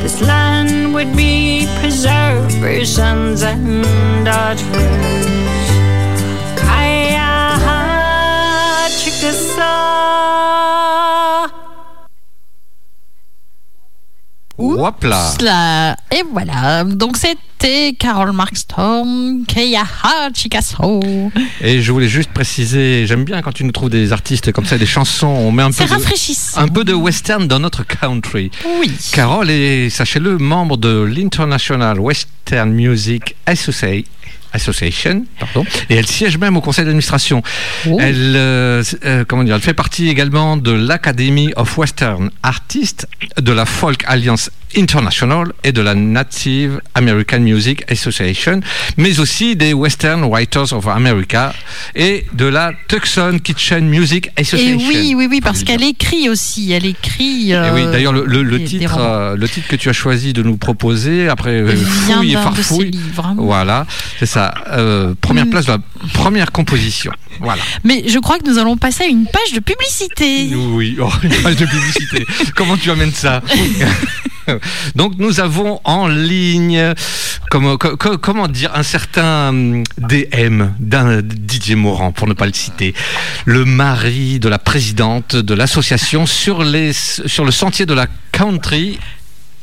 [0.01, 3.83] This land would be preserved for your sons and
[4.25, 5.27] daughters.
[6.55, 7.57] Kaya
[8.99, 9.67] Chickasaw.
[14.57, 15.95] Hop là.
[16.11, 16.83] Et voilà.
[16.83, 17.17] Donc
[17.61, 19.43] c'était Carol Markstorm,
[20.33, 21.01] Chickasaw.
[21.61, 24.77] Et je voulais juste préciser, j'aime bien quand tu nous trouves des artistes comme ça,
[24.77, 28.49] des chansons, on met un peu, de, un peu de western dans notre country.
[28.79, 28.91] Oui.
[29.11, 34.05] Carole est, sachez-le, membre de l'International Western Music Associ-
[34.53, 37.41] Association, pardon, et elle siège même au conseil d'administration.
[37.87, 37.97] Oh.
[37.99, 43.07] Elle, euh, euh, comment dire, elle fait partie également de l'Academy of Western Artists,
[43.39, 48.59] de la Folk Alliance International et de la Native American Music Association,
[48.97, 51.53] mais aussi des Western Writers of America
[51.95, 54.77] et de la Tucson Kitchen Music Et Association.
[54.87, 56.71] oui, oui, oui, parce qu'elle écrit aussi.
[56.71, 57.49] Elle écrit.
[57.51, 60.57] Et euh, oui, d'ailleurs, le, titre, euh, le titre que tu as choisi de nous
[60.57, 63.25] proposer, après euh, fouille et farfouille, livres.
[63.25, 63.35] hein.
[63.37, 63.87] voilà,
[64.19, 64.38] c'est ça.
[64.71, 65.49] Euh, première Mm.
[65.49, 65.79] place de la
[66.13, 67.11] première composition.
[67.39, 67.61] Voilà.
[67.83, 70.49] Mais je crois que nous allons passer à une page de publicité.
[70.55, 72.25] Oui, oh, une page de publicité.
[72.55, 73.41] Comment tu amènes ça
[74.95, 76.93] Donc nous avons en ligne,
[77.51, 82.47] comment, co- co- comment dire, un certain hum, DM d'un Didier Morand, pour ne pas
[82.47, 82.95] le citer,
[83.45, 88.99] le mari de la présidente de l'association sur, les, sur le sentier de la country.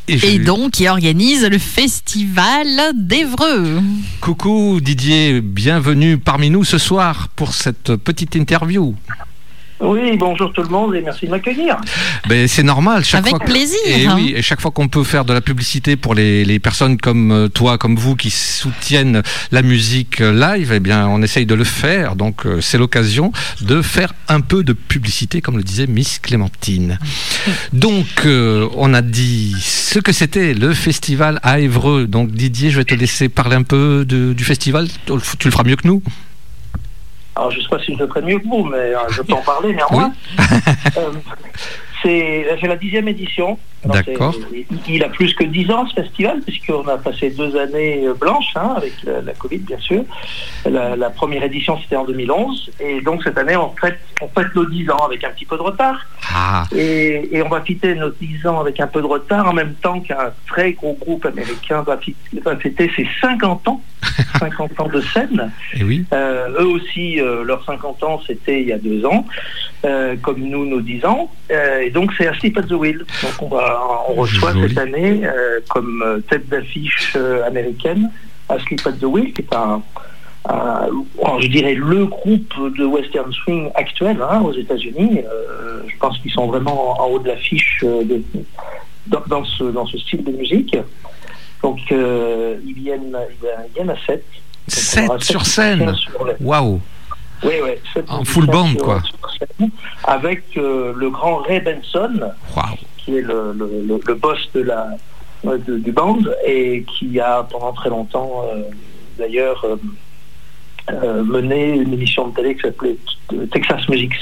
[0.08, 3.80] Et donc, qui organise le festival d'Evreux.
[4.20, 8.94] Coucou Didier, bienvenue parmi nous ce soir pour cette petite interview.
[9.78, 11.76] Oui, bonjour tout le monde et merci de m'accueillir.
[12.30, 13.04] Ben, c'est normal.
[13.04, 14.14] Chaque Avec fois que- plaisir, Et hein.
[14.16, 17.30] oui, et chaque fois qu'on peut faire de la publicité pour les, les personnes comme
[17.30, 19.22] euh, toi, comme vous, qui soutiennent
[19.52, 22.16] la musique euh, live, eh bien, on essaye de le faire.
[22.16, 26.98] Donc, euh, c'est l'occasion de faire un peu de publicité, comme le disait Miss Clémentine.
[27.74, 32.06] Donc, euh, on a dit ce que c'était le festival à Évreux.
[32.06, 34.88] Donc, Didier, je vais te laisser parler un peu de- du festival.
[35.04, 35.12] Tu
[35.48, 36.02] le feras mieux que nous.
[37.36, 39.20] Alors je ne sais pas si je le ferai mieux que vous, mais euh, je
[39.20, 40.12] peux en parler néanmoins.
[40.96, 41.10] Euh,
[42.60, 43.58] c'est la dixième édition.
[43.84, 44.34] D'accord.
[44.88, 48.52] Il, a plus que dix ans ce festival, puisqu'on a passé deux années euh, blanches,
[48.56, 50.02] hein, avec la, la Covid bien sûr.
[50.68, 54.52] La, la première édition c'était en 2011, et donc cette année on fête, on fête
[54.56, 56.00] nos dix ans avec un petit peu de retard.
[56.34, 59.52] Ah, Et, et on va fêter nos 10 ans avec un peu de retard en
[59.52, 63.80] même temps qu'un très gros groupe américain va, fê- va fêter ses 50 ans,
[64.40, 65.52] 50 ans de scène.
[65.74, 66.04] et oui.
[66.12, 69.24] Euh, eux aussi, euh, leurs 50 ans, c'était il y a deux ans,
[69.84, 71.30] euh, comme nous, nos 10 ans.
[71.50, 72.98] Euh, et donc c'est à Sleep at the Wheel.
[73.22, 74.68] Donc on, va, on reçoit Joli.
[74.68, 77.16] cette année euh, comme tête d'affiche
[77.46, 78.10] américaine
[78.48, 79.82] à Sleep at the Wheel, qui est un,
[81.40, 85.20] je dirais le groupe de western swing actuel hein, aux États-Unis.
[85.88, 88.22] Je pense qu'ils sont vraiment en haut de l'affiche de-
[89.08, 90.76] dans, dans ce, dans ce style de musique.
[91.62, 93.16] Donc ils, viennent,
[93.68, 94.24] ils viennent à 7.
[94.68, 95.92] 7 sur scène.
[96.40, 96.80] Waouh.
[97.44, 98.02] Oui, oui.
[98.08, 99.02] En full band, quoi.
[99.02, 99.16] sur
[100.04, 102.30] avec euh, le grand Ray Benson,
[102.98, 104.88] qui est le, le- le- boss de la,
[105.44, 108.62] de- du band et qui a pendant très longtemps, euh,
[109.18, 109.64] d'ailleurs,
[110.92, 112.96] euh, mené une émission de télé qui s'appelait
[113.52, 114.12] Texas Music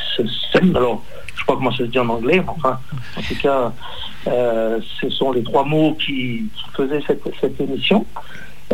[0.53, 0.75] Scene.
[0.77, 1.03] Alors,
[1.35, 2.79] je sais pas comment ça se dit en anglais, mais enfin,
[3.17, 3.73] en tout cas,
[4.25, 8.07] ce sont les trois mots qui, qui faisaient cette, cette émission.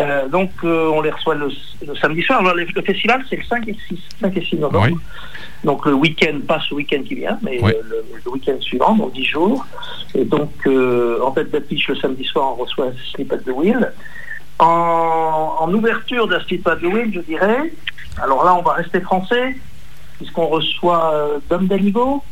[0.00, 1.48] Euh, donc, euh, on les reçoit le,
[1.86, 2.40] le samedi soir.
[2.40, 4.88] Alors, le, le festival, c'est le 5 et 6, 5 et 6 novembre.
[4.90, 4.96] Oui.
[5.62, 7.72] Donc, le week-end, pas ce week-end qui vient, mais Oui.
[7.88, 9.66] le, le week-end suivant, dans 10 jours.
[10.14, 13.92] Et donc, euh, en tête d'affiche, le samedi soir, on reçoit Sleep at the Wheel.
[14.58, 17.72] En, en ouverture de Sleep at the Wheel, je dirais,
[18.22, 19.56] alors là, on va rester français,
[20.18, 22.22] puisqu'on reçoit Dom Daligo,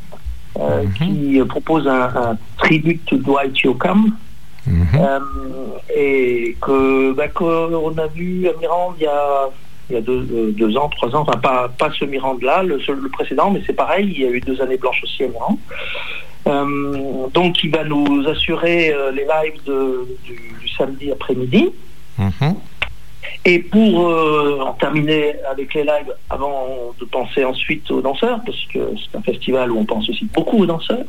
[0.59, 0.93] Mhm.
[0.95, 4.17] qui propose un, un tribute to Dwight Yoakam.
[4.69, 4.87] Mhm.
[5.01, 5.19] Euh,
[5.97, 9.49] et que bah, qu'on a vu à Mirande il y a,
[9.89, 12.79] il y a deux, euh, deux ans, trois ans, enfin pas, pas ce Mirande-là, le,
[13.11, 15.57] précédent, mais c'est pareil, il y a eu deux années blanches aussi à Mirande.
[16.47, 21.71] Euh, donc il va nous assurer euh, les lives de- du, du samedi après-midi.
[22.19, 22.55] Mhm.
[23.45, 28.59] Et pour euh, en terminer avec les lives, avant de penser ensuite aux danseurs, parce
[28.73, 31.05] que c'est un festival où on pense aussi beaucoup aux danseurs,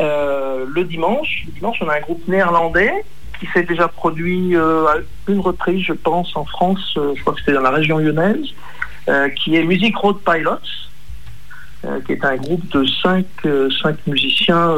[0.00, 2.92] euh, le dimanche, le dimanche, on a un groupe néerlandais
[3.40, 4.94] qui s'est déjà produit euh, à
[5.28, 8.46] une reprise, je pense, en France, je crois que c'était dans la région lyonnaise,
[9.36, 10.56] qui est Music Road Pilots,
[12.06, 13.26] qui est un groupe de cinq,
[13.82, 14.70] cinq musiciens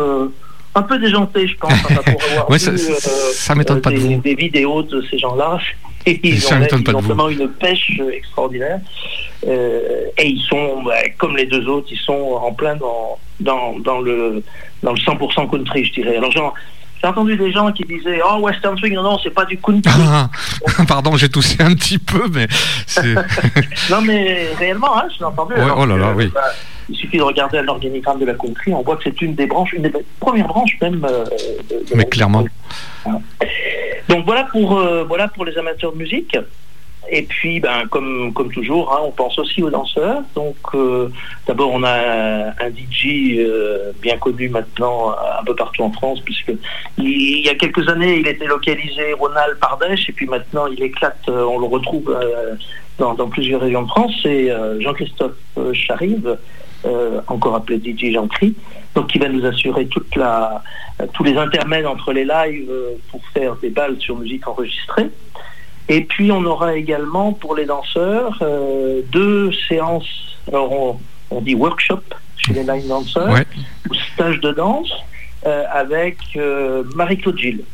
[0.75, 1.91] un peu déjantés, je pense, pour
[2.31, 2.99] avoir Ouais, vu, ça-
[3.33, 4.21] ça m'étonne pas de vous.
[4.21, 5.59] des vidéos de ces gens-là.
[6.09, 8.81] Et ils Ça ont, ils pas ont vraiment une pêche euh, extraordinaire.
[9.47, 13.79] Euh, et ils sont, bah, comme les deux autres, ils sont en plein dans, dans,
[13.79, 14.43] dans le,
[14.83, 16.17] dans le 100% country, je dirais.
[16.17, 16.55] Alors, genre,
[17.01, 19.93] j'ai entendu des gens qui disaient Oh, Western Swing, non, non, c'est pas du country.
[19.97, 20.29] Ah,
[20.89, 22.49] pardon, j'ai toussé un petit peu, mais
[23.91, 25.55] non, mais réellement, hein, je l'ai entendu.
[25.55, 26.31] Ouais, Alors oh là là, que, oui.
[26.35, 26.41] bah,
[26.91, 29.73] il suffit de regarder l'organigramme de la country, on voit que c'est une des branches,
[29.75, 31.05] une des premières branches même.
[31.09, 31.25] euh,
[31.71, 32.45] de- de Mais la clairement.
[34.09, 36.37] Donc voilà pour, euh, voilà pour les amateurs de musique.
[37.11, 40.23] Et puis, ben, comme, toujours, hein, on pense aussi aux danseurs.
[40.35, 41.09] Donc, euh,
[41.47, 46.53] d'abord, on a un DJ euh, bien connu maintenant un peu partout en France, puisque
[46.99, 51.23] il, y a quelques années, il était localisé Ronald Pardèche, et puis maintenant, il éclate.
[51.29, 52.15] on le retrouve
[52.99, 54.13] dans, dans plusieurs régions de France.
[54.23, 55.33] C'est Jean-Christophe
[55.73, 56.37] Charive,
[56.85, 58.55] euh, encore appelé DJ Jean-Cri,
[58.95, 60.63] donc qui va nous assurer toute la,
[61.13, 65.09] tous les intermèdes entre les lives euh, pour faire des balles sur musique enregistrée.
[65.89, 71.01] Et puis on aura également pour les danseurs euh, deux séances, alors on,
[71.31, 72.03] on dit workshop
[72.37, 73.47] chez les line danseurs, Ouais.
[73.91, 74.93] ou stage de danse,
[75.47, 77.65] euh, avec euh, Marie-Claude Gilles,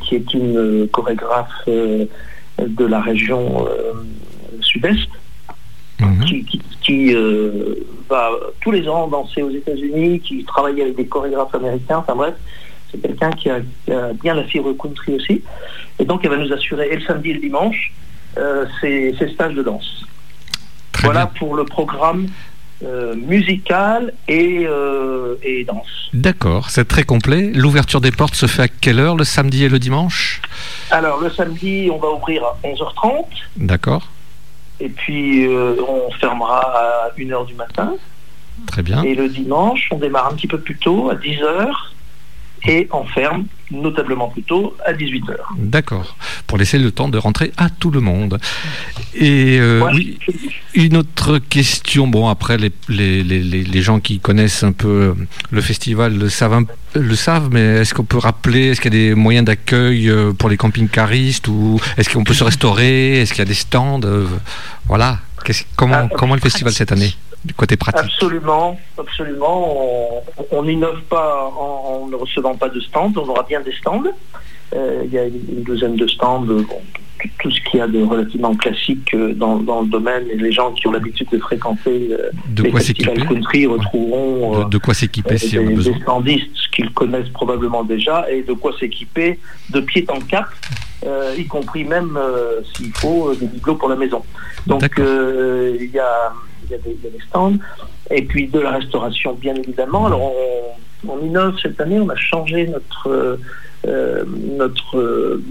[0.00, 3.66] qui est une chorégraphe de la région
[4.62, 5.08] sud-est,
[6.00, 6.24] Mhm.
[6.24, 7.74] qui, qui- qui, euh,
[8.08, 8.30] va
[8.60, 12.34] tous les ans danser aux États-Unis, qui travaille avec des chorégraphes américains, enfin bref,
[12.90, 15.42] c'est quelqu'un qui a, qui a bien la fibre country aussi.
[15.98, 17.92] Et donc elle va nous assurer, et le samedi et le dimanche,
[18.38, 20.04] euh, ces, ces stages de danse.
[20.92, 21.34] Très voilà bien.
[21.38, 22.28] pour le programme
[22.84, 26.08] euh, musical et, euh, et danse.
[26.14, 27.50] D'accord, c'est très complet.
[27.52, 30.40] L'ouverture des portes se fait à quelle heure le samedi et le dimanche?
[30.90, 33.24] Alors le samedi, on va ouvrir à 11h30,
[33.56, 34.08] D'accord.
[34.80, 37.94] Et puis euh, on fermera à 1h du matin.
[38.66, 39.02] Très bien.
[39.02, 41.70] Et le dimanche, on démarre un petit peu plus tôt, à 10h,
[42.66, 45.34] et on ferme notablement plus tôt, à 18h.
[45.58, 46.16] D'accord.
[46.46, 48.38] Pour laisser le temps de rentrer à tout le monde.
[49.14, 49.90] Et euh, Ouais.
[49.94, 50.18] oui,
[50.74, 52.06] une autre question.
[52.06, 55.14] Bon, après, les, les, les, les- gens qui connaissent un peu
[55.50, 59.08] le festival le savent, le savent mais est-ce qu'on peut rappeler, est-ce qu'il y a
[59.10, 63.20] des moyens d'accueil euh, pour les camping-caristes ou est-ce qu'on peut se restaurer?
[63.20, 64.00] Est-ce qu'il y a des stands?
[64.04, 64.26] Euh,
[64.86, 65.18] Voilà.
[65.76, 67.12] Comment, Ah, comment est le festival cette année?
[67.44, 70.22] Du côté pratique Absolument, absolument.
[70.50, 73.16] On- n'innove pas en, en ne recevant pas de stand.
[73.16, 74.02] On aura bien des stands.
[74.74, 76.44] Euh, il y a une, une douzaine de stands.
[76.48, 76.80] euh, bon,
[77.40, 80.52] tout, ce qu'il y a de relativement classique euh, dans, dans le domaine et les
[80.52, 84.68] gens qui ont l'habitude de fréquenter euh, De les quoi festivals s'équiper country retrouveront de,
[84.70, 88.42] de quoi s'équiper si on a des, besoin des standistes qu'ils connaissent probablement déjà et
[88.42, 89.38] de quoi s'équiper
[89.70, 90.46] de pied en cap,
[91.06, 94.22] euh, y compris même euh, s'il faut euh, des bibelots pour la maison.
[94.66, 96.32] Donc il y, a,
[96.68, 97.54] il y a des il y a des stands
[98.10, 100.06] et puis de la restauration bien évidemment.
[100.06, 100.32] Alors
[101.06, 103.36] on, on innove cette année, on a changé notre euh,
[103.86, 104.24] euh,
[104.56, 105.42] notre euh,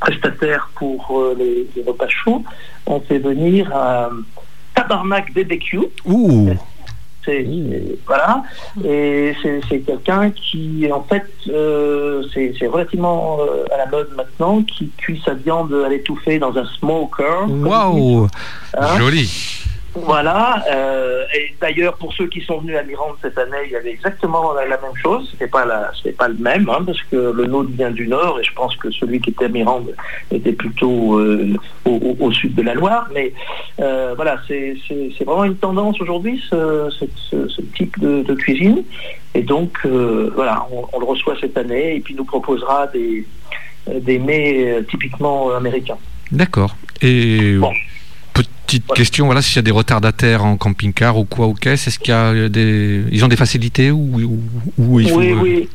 [0.00, 2.44] prestataire pour euh, les, les repas chauds.
[2.86, 4.10] On fait venir un
[4.74, 5.80] tabarnak BBQ.
[6.04, 6.50] Ouh
[7.24, 7.46] C'est,
[8.06, 8.42] voilà.
[8.84, 9.34] Et
[9.68, 14.90] c'est, quelqu'un qui, en fait, euh, c'est, c'est relativement euh, à la mode maintenant, qui
[14.96, 17.48] cuit sa viande à l'étouffer dans un smoker.
[17.48, 18.28] Waouh
[18.76, 19.64] Hein Joli
[19.94, 20.64] voilà.
[20.72, 23.90] euh, et d'ailleurs, pour ceux qui sont venus à Mirande cette année, il y avait
[23.92, 25.28] exactement la, la même chose.
[25.32, 28.44] C'était pas la, pas le même, hein, parce que le nôtre vient du nord, et
[28.44, 29.94] je pense que celui qui était à Mirande
[30.30, 33.08] était plutôt euh, au, sud de la Loire.
[33.12, 33.32] Mais
[33.80, 34.76] euh, voilà, c'est,
[35.26, 38.82] vraiment une tendance aujourd'hui, ce, ce- ce- ce type de, de cuisine.
[39.34, 43.26] Et donc, voilà, on, on le reçoit cette année, et puis il nous proposera des,
[43.86, 45.98] des mets typiquement américains.
[46.30, 46.76] D'accord.
[47.02, 47.72] Et Bon.
[48.66, 48.96] Petite Voilà.
[48.98, 52.12] question, voilà, s'il y a des retardataires en camping-car ou quoi ou qu'est-ce, est-ce qu'il
[52.12, 54.40] y a des, ils ont des facilités ou, ou,
[54.78, 55.68] ou il faut Oui, euh, oui.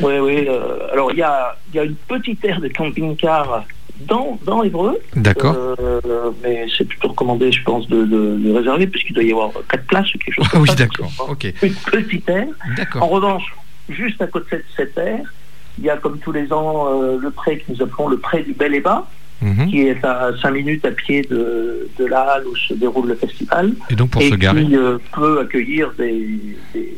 [0.00, 0.46] Oui, oui.
[0.48, 3.64] euh, alors, il y a, y a une petite aire de camping-car
[4.08, 4.98] dans, dans Évreux.
[5.14, 5.54] D'accord.
[5.56, 9.50] Euh, mais c'est plutôt recommandé, je pense, de, de, de réserver, puisqu'il doit y avoir
[9.70, 10.74] quatre places ou quelque chose Ah comme oui, ça.
[10.74, 11.10] d'accord.
[11.30, 11.44] Ok.
[11.62, 12.48] Une petite aire.
[12.70, 13.08] En D'accord.
[13.10, 13.54] revanche,
[13.88, 15.32] juste à côté de cette aire,
[15.78, 18.42] il y a comme tous les ans euh, le pré que nous appelons le pré
[18.42, 19.06] du Bel et Bas,
[19.42, 19.68] Mhm.
[19.68, 23.14] qui est à 5 minutes à pied de, de la halle où se déroule le
[23.16, 24.64] festival Et donc pour et se garer.
[24.64, 26.38] qui euh, peut accueillir des,
[26.72, 26.96] des,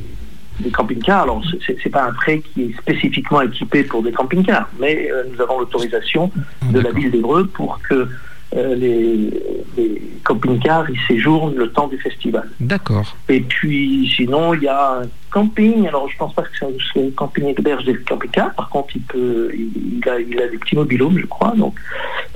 [0.61, 1.23] des camping-cars.
[1.25, 5.25] Alors, c'est- c'est pas un prêt qui est spécifiquement équipé pour des camping-cars, mais euh,
[5.33, 6.31] nous avons l'autorisation
[6.73, 8.09] de la ville d'Evreux pour que
[8.57, 9.31] euh, les,
[9.77, 12.49] les camping-cars y séjournent le temps du festival.
[12.61, 13.17] D'accord.
[13.29, 15.87] Et puis, sinon, il y a un camping.
[15.87, 18.55] Alors, je pense pas que c'est un camping héberge des camping-cars.
[18.55, 21.55] Par contre, il peut, il, il a, il a des petits mobilhomes, je crois.
[21.57, 21.75] Donc,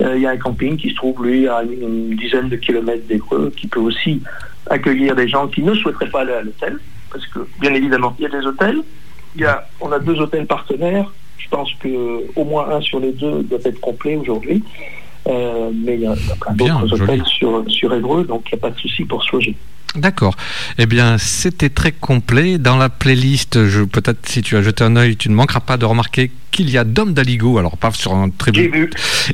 [0.01, 2.57] euh, il y a un camping qui se trouve, lui, à une, une dizaine de
[2.57, 4.21] kilomètres d'Evreux, qui peut aussi
[4.69, 6.77] accueillir des gens qui ne souhaiteraient pas aller à l'hôtel.
[7.11, 8.81] Parce que, bien évidemment, il y a des hôtels.
[9.35, 11.11] Il y a, on a deux hôtels partenaires.
[11.39, 14.63] Je pense que au moins un sur les deux doit être complet aujourd'hui.
[15.27, 18.61] Euh, mais il y a, plein d'autres hôtels sur, sur Évreux, donc il n'y a
[18.61, 19.55] pas de souci pour se loger.
[19.95, 20.35] D'accord.
[20.77, 22.57] Eh bien, c'était très complet.
[22.57, 25.77] Dans la playlist, je, peut-être si tu as jeté un œil, tu ne manqueras pas
[25.77, 28.59] de remarquer qu'il y a Dom Daligo, alors pas sur un très bon-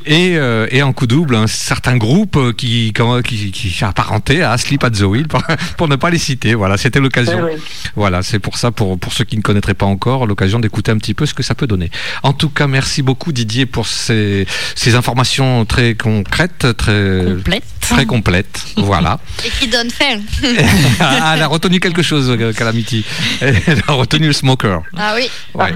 [0.06, 2.94] et, euh, et en coup double, un certain groupe euh, qui,
[3.24, 5.42] qui, qui apparenté à Sleep at the Wheel, pour,
[5.76, 6.54] pour ne pas les citer.
[6.54, 7.46] Voilà, c'était l'occasion.
[7.50, 7.60] Eh oui.
[7.94, 10.98] Voilà, c'est pour ça, pour, pour ceux qui ne connaîtraient pas encore, l'occasion d'écouter un
[10.98, 11.90] petit peu ce que ça peut donner.
[12.22, 17.64] En tout cas, merci beaucoup Didier pour ces, ces informations très concrètes, très, Complète.
[17.80, 18.64] très complètes.
[18.78, 19.20] Voilà.
[19.44, 20.20] Et qui donne faim.
[21.00, 23.04] Ah, elle a retenu quelque chose, euh, Calamity.
[23.40, 24.82] Elle a retenu le smoker.
[24.96, 25.28] Ah oui.
[25.54, 25.72] Ouais.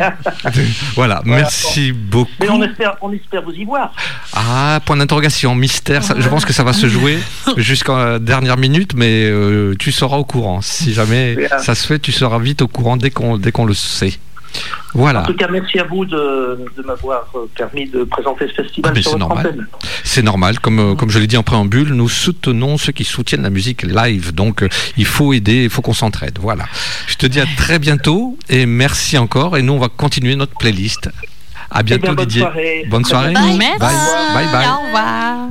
[0.95, 2.31] voilà, merci beaucoup.
[2.41, 3.93] Mais on espère, on espère vous y voir.
[4.33, 6.03] Ah, point d'interrogation, mystère.
[6.03, 7.19] ça- je pense que ça va se jouer
[7.57, 10.61] jusqu'à la dernière minute, mais euh, tu seras au courant.
[10.63, 11.49] Si jamais Bien.
[11.59, 14.15] ça se fait, tu seras vite au courant dès qu'on dès qu'on le sait.
[14.95, 18.63] En Voilà, tout cas, merci à vous de, de m'avoir euh, permis de présenter ce
[18.63, 19.47] festival Ah, sur votre normal.
[19.49, 19.67] antenne.
[20.05, 20.61] c'est normal.
[20.61, 23.83] Comme, euh, comme je l'ai dit en préambule, nous soutenons ceux qui soutiennent la musique
[23.83, 24.33] live.
[24.33, 26.39] Donc, euh, il faut aider, il faut qu'on s'entraide.
[26.41, 26.67] Voilà.
[27.09, 29.57] Je te dis à très bientôt et merci encore.
[29.57, 31.11] Et nous, on va continuer notre playlist.
[31.71, 32.43] À Eh bientôt, bien, bonne Didier.
[32.43, 32.87] soirée.
[32.89, 33.33] Bonne soirée.
[33.33, 33.59] Bye.
[33.59, 33.79] Merci.
[33.81, 34.35] Bye.
[34.35, 34.67] Bye bye.
[34.69, 35.49] Au revoir.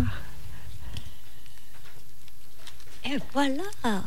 [3.05, 4.01] Et voilà.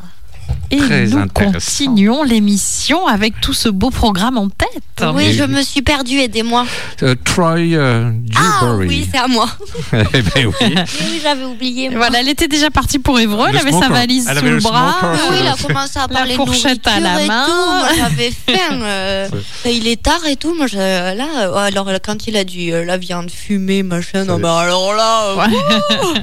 [0.69, 4.67] Et Très nous continuons l'émission avec tout ce beau programme en tête.
[5.13, 6.65] Oui, Et- je me suis perdue, aidez-moi.
[7.03, 8.87] Euh, Troy euh, Ah Dewberry.
[8.87, 9.47] oui, c'est à moi.
[9.93, 10.53] Eh ben oui.
[10.59, 11.89] Oui, j'avais oublié.
[11.89, 11.99] moi.
[11.99, 14.49] Voilà, elle était déjà partie pour Évreux, elle Le avait sa valise Elle sous avait
[14.49, 14.97] le le bras.
[14.99, 15.19] smoker.
[15.31, 17.87] Oui, il a commencé à parler fourchette de à la nourriture et main.
[17.97, 18.81] j'avais faim.
[18.81, 19.29] euh,
[19.65, 20.53] il est tard et tout.
[20.53, 24.37] Moi, je- là, euh, alors quand il a dit euh, la viande fumée, machin, non,
[24.37, 26.13] mais alors là, euh, wouh,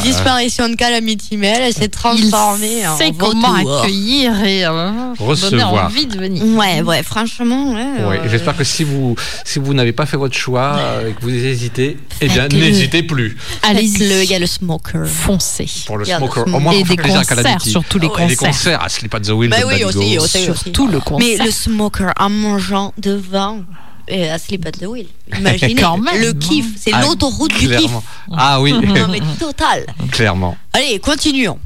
[0.02, 3.54] disparition de Calamity Mail, elle s'est transformée en sait comment.
[3.58, 5.86] Accueillir et euh, Recevoir.
[5.86, 6.44] envie de venir.
[6.56, 7.72] Ouais, ouais, franchement.
[7.72, 11.08] Ouais, Ouais, euh, J'espère que si vous, si vous n'avez pas fait votre choix euh,
[11.10, 15.06] et que vous hésitez, eh bien, n'hésitez plus Allez-y, il y a le smoker.
[15.06, 15.66] foncez.
[15.86, 16.44] pour le smoker.
[16.44, 16.56] smoke.
[16.56, 18.48] Au moins, Et pour des concerts, surtout les Et les concerts.
[18.50, 20.44] concerts à Sleep at the Wheel Bah oui, aussi, aussi.
[20.44, 21.28] Surtout le concert.
[21.38, 23.62] Mais le smoker en mangeant devant
[24.10, 25.06] euh, à Sleep at the Wheel.
[25.38, 27.68] Imaginez Quand même, le kiff, c'est Ah, l'autoroute du kiff.
[27.68, 28.02] Clairement.
[28.36, 29.84] Ah oui, Non mais total.
[30.10, 30.56] clairement.
[30.72, 31.58] Allez, continuons.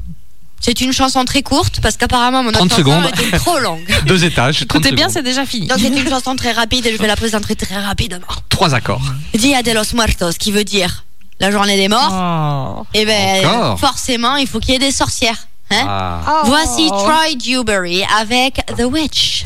[0.65, 3.05] C'est une chanson très courte parce qu'apparemment mon autre 30 chanson secondes.
[3.19, 3.85] était trop longue.
[4.05, 5.67] Deux étages, 30 Écoutez bien, c'est déjà fini.
[5.67, 8.25] Donc c'est une chanson très rapide et je vais la présenter très rapidement.
[8.47, 9.01] Trois accords.
[9.33, 11.03] Dia de los Muertos, qui veut dire
[11.41, 12.13] la journée des morts.
[12.13, 12.85] Oh.
[12.93, 15.47] Et ben Encore forcément, il faut qu'il y ait des sorcières.
[15.69, 16.43] Hein Ah.
[16.45, 19.45] Voici Troy Dewberry avec The Witch.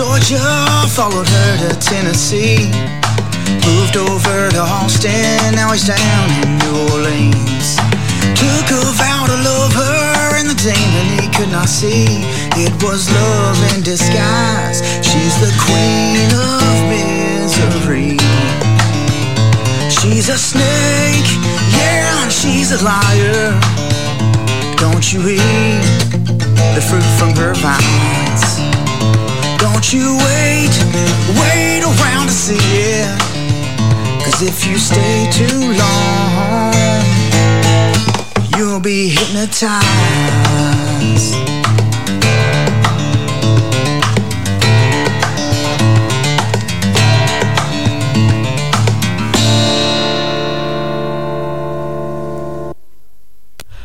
[0.00, 0.40] Georgia,
[0.88, 2.72] followed her to Tennessee.
[3.68, 7.76] Moved over to Austin, now he's down in New Orleans.
[8.32, 12.24] Took a vow to love her, and the demon he could not see.
[12.56, 14.80] It was love in disguise.
[15.04, 18.16] She's the queen of misery.
[19.92, 21.28] She's a snake,
[21.76, 23.52] yeah, and she's a liar.
[24.80, 25.84] Don't you eat
[26.72, 28.39] the fruit from her vines.
[29.80, 30.76] Don't you wait,
[31.40, 33.18] wait around to see it.
[34.22, 36.74] Cause if you stay too long,
[38.58, 39.80] you'll be hypnotized.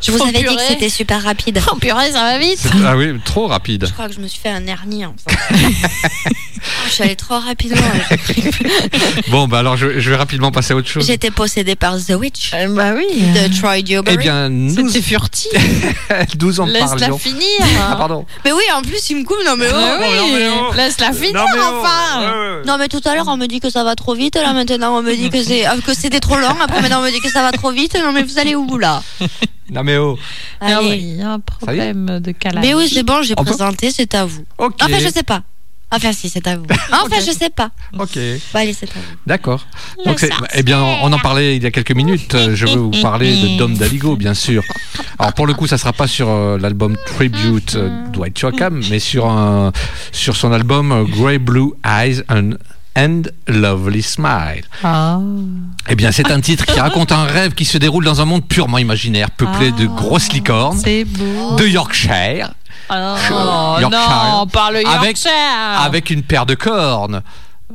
[0.05, 1.59] Je vous Oh, avais dit que c'était super rapide.
[1.71, 2.59] Oh purée, ça va vite.
[2.85, 3.85] Ah oui, trop rapide.
[3.87, 5.35] Je crois que je me suis fait un hernie en fait.
[5.51, 6.29] Oh,
[6.87, 7.81] je suis allée trop rapidement.
[9.29, 11.05] Bon, bah alors je, je vais rapidement passer à autre chose.
[11.05, 13.05] J'étais possédée par The Witch Euh, bah oui.
[13.33, 14.15] de Troy Dewberry.
[14.15, 15.51] Eh bien, nous, C'était furtif.
[16.41, 17.17] nous en Laisse-la parlions.
[17.17, 17.45] finir.
[17.89, 18.25] Ah, pardon.
[18.43, 19.37] Mais oui, en plus, il me coupe.
[19.45, 19.75] Non, mais oh.
[19.99, 20.73] Oui, non, mais oh.
[20.75, 22.61] laisse-la finir Non, mais oh, enfin.
[22.65, 24.35] Non, mais tout à l'heure, on me dit que ça va trop vite.
[24.35, 26.55] Là, maintenant, on me dit que c'est euh, que c'était trop long.
[26.61, 27.95] Après, maintenant, on me dit que ça va trop vite.
[28.01, 29.01] Non, mais vous allez où, là?
[29.71, 30.15] Non mais oh.
[30.61, 30.89] Ah Allez.
[30.89, 32.63] oui, il y a un problème de calage.
[32.63, 34.43] Mais oui, c'est bon, j'ai présenté, c'est à vous.
[34.59, 34.75] Ok.
[34.81, 35.41] Enfin, je sais pas.
[35.91, 36.65] Enfin, si, c'est à vous.
[36.91, 37.69] Enfin, je sais pas.
[37.97, 38.17] Ok.
[38.53, 39.15] Bah, allez, c'est à vous.
[39.27, 39.65] D'accord.
[40.05, 42.35] Donc c'est, eh bien, on en parlait il y a quelques minutes.
[42.35, 44.63] Euh, Je veux vous parler de Dom Daligo, bien sûr.
[45.19, 48.99] Alors pour le coup, ça sera pas sur euh, l'album Tribute euh, Dwight Yoakam, mais
[48.99, 49.71] sur un,
[50.11, 52.51] sur son album Grey Blue Eyes and,
[52.97, 54.63] and Lovely Smile.
[54.83, 55.19] Ah.
[55.87, 58.45] Eh bien, c'est un titre qui raconte un rêve qui se déroule dans un monde
[58.47, 61.55] purement imaginaire, peuplé de grosses licornes, C'est beau.
[61.57, 62.51] de Yorkshire,
[62.89, 63.89] Oh, Yorkshire.
[63.89, 65.81] non, par le Avec- Yorkshire.
[65.83, 67.21] avec une paire de cornes.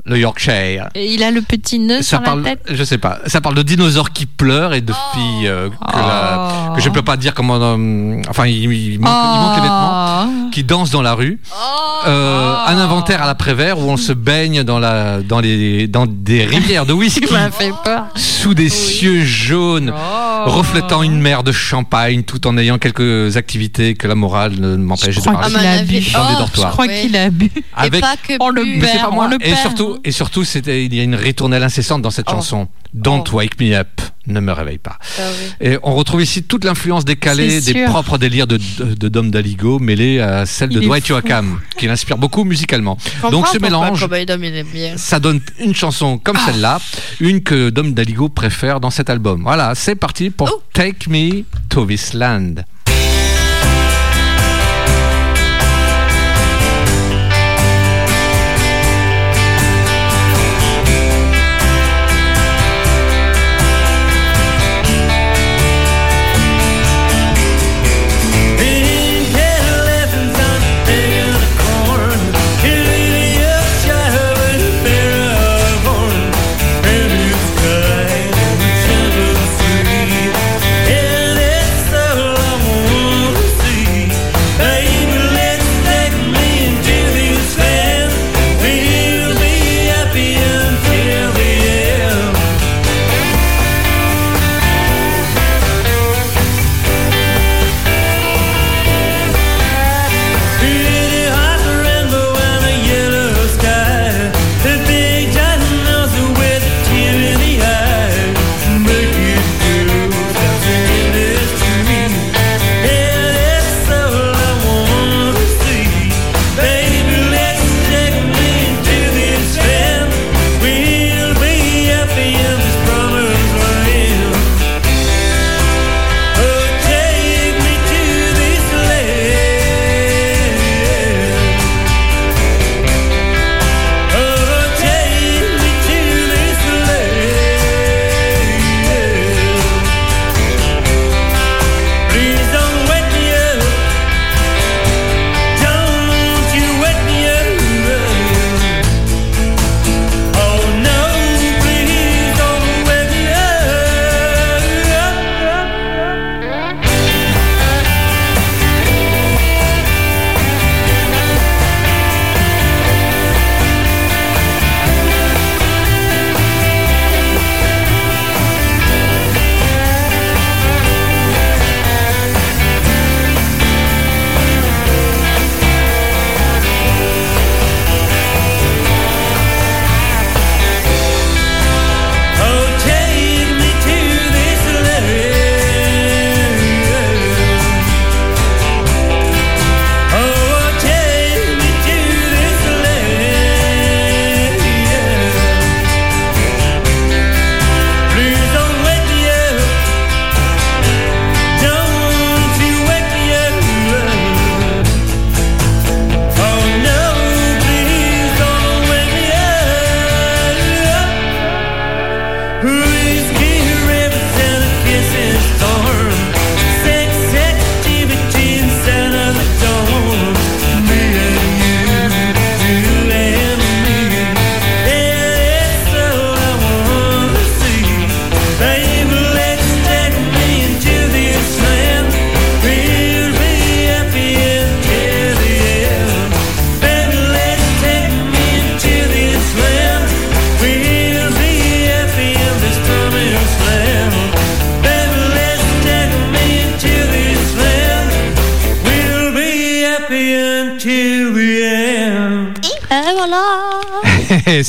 [0.07, 0.88] Le Yorkshire.
[0.94, 2.62] Et il a le petit nœud Ça sur parle, la tête.
[2.70, 3.18] je sais pas.
[3.26, 6.74] Ça parle de dinosaures qui pleurent et de filles euh, que, la- Oh.
[6.74, 7.59] que je peux pas dire comment.
[7.61, 10.24] euh, enfin, il, il manque, il manque les vêtements.
[10.24, 10.51] Oh.
[10.53, 11.40] Qui dansent dans la rue.
[12.07, 16.44] Euh, un inventaire à l'après-vert où on se baigne dans la, dans les, dans des
[16.44, 18.05] rivières de whisky m'as fait peur.
[18.16, 19.92] sous des cieux jaunes.
[19.94, 20.51] Oh.
[20.51, 25.16] Reflétant une mer de champagne, tout en ayant quelques activités que la morale ne m'empêche
[25.16, 25.55] de crois parler.
[25.57, 26.07] qu'il a bu.
[26.16, 26.46] Oh.
[26.55, 27.51] Je crois qu'il a bu.
[27.76, 28.78] Avec, Et pas que on le bu.
[28.80, 29.24] mais c'est perd, pas moi.
[29.26, 29.59] on le Et perd.
[29.91, 32.32] Surtout, et surtout, c'était, il y a une ritournelle incessante dans cette Oh.
[32.32, 32.68] chanson.
[32.93, 33.36] Don't Oh.
[33.36, 34.99] wake me up, ne me réveille pas.
[35.18, 35.22] Ah
[35.61, 35.68] oui.
[35.68, 39.78] Et on retrouve ici toute l'influence décalée des propres délires de, de, de Dom Daligo
[39.78, 41.07] mêlée à celle de Il Dwight.
[41.09, 42.99] Yoakam, qui l'inspire beaucoup musicalement.
[43.30, 44.05] Donc ce mélange,
[44.97, 46.47] ça donne une chanson comme Ah.
[46.51, 46.80] celle-là,
[47.20, 49.43] une que Dom Daligo préfère dans cet album.
[49.43, 50.62] Voilà, c'est parti pour Oh.
[50.72, 52.55] Take Me to This Land.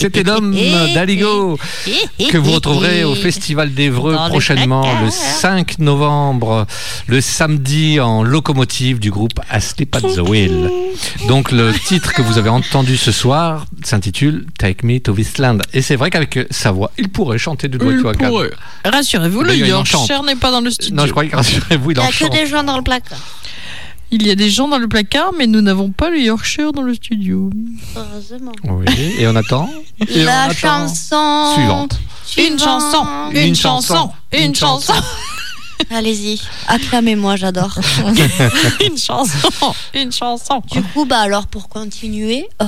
[0.01, 0.55] C'était l'homme
[0.95, 1.59] d'Aligo
[2.31, 5.11] que vous retrouverez au Festival d'Evreux prochainement le placard.
[5.11, 6.65] 5 novembre,
[7.05, 10.71] le samedi en locomotive du groupe Asleep at the Wheel.
[11.27, 15.59] Donc le titre que vous avez entendu ce soir s'intitule Take Me to This Land.
[15.73, 18.49] Et c'est vrai qu'avec sa voix, il pourrait chanter du à quatre.
[18.83, 19.67] Rassurez-vous, le il.
[19.67, 20.95] Yorkshire n'est pas dans le studio.
[20.95, 22.83] Non, je croyais que rassurez-vous, il Il n'y en a que des gens dans le
[22.83, 23.19] placard.
[24.13, 26.81] Il y a des gens dans le placard, mais nous n'avons pas le Yorkshire dans
[26.81, 27.49] le studio.
[27.95, 28.51] Heureusement.
[28.65, 28.85] Oui,
[29.17, 29.69] et on attend.
[30.01, 30.53] Et on La attend.
[30.87, 31.99] chanson Suivante.
[32.37, 34.93] Une chanson, une, Une chanson, chanson, une chanson,
[35.89, 37.77] Allez-y, acclamez-moi, j'adore.
[38.85, 40.61] une chanson, une chanson.
[40.71, 42.65] Du coup, bah alors pour continuer, euh,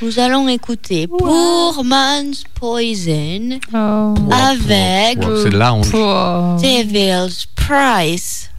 [0.00, 4.14] nous allons écouter Poor Man's Poison Oh.
[4.32, 6.56] avec c'est là on.
[6.56, 8.50] Devil's Price.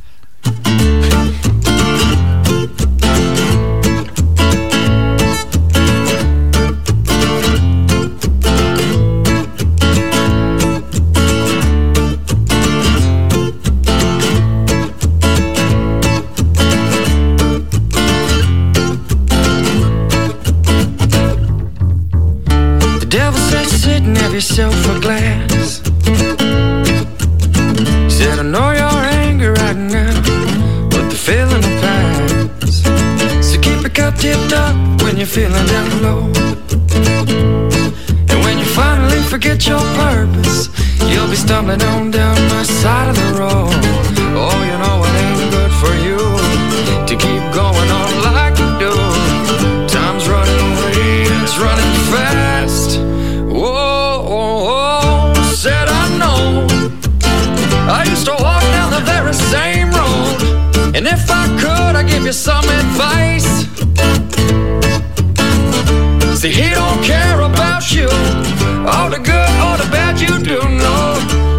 [34.28, 36.22] Tipped up when you're feeling down low.
[38.32, 40.60] And when you finally forget your purpose,
[41.10, 43.80] you'll be stumbling on down the side of the road.
[44.44, 46.20] Oh, you know it ain't good for you
[47.10, 48.94] to keep going on like you do.
[49.96, 52.90] Time's running away, it's running fast.
[53.60, 56.68] Whoa, whoa, whoa, said I know.
[58.00, 60.40] I used to walk down the very same road,
[60.98, 63.37] and if I could, I'd give you some advice.
[66.38, 68.08] See, he don't care about you,
[68.86, 71.18] all the good or the bad you do know.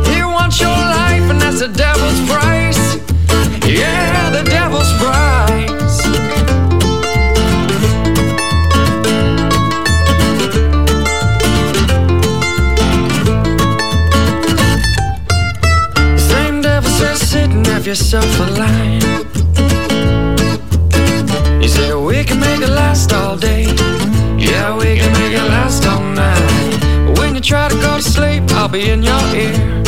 [0.09, 2.95] He wants your life, and that's the devil's price.
[3.67, 6.03] Yeah, the devil's price.
[16.31, 19.03] Same devil says sit and have yourself a line.
[21.61, 23.88] You say we can make it last all day.
[28.69, 29.83] I'll be in your ear.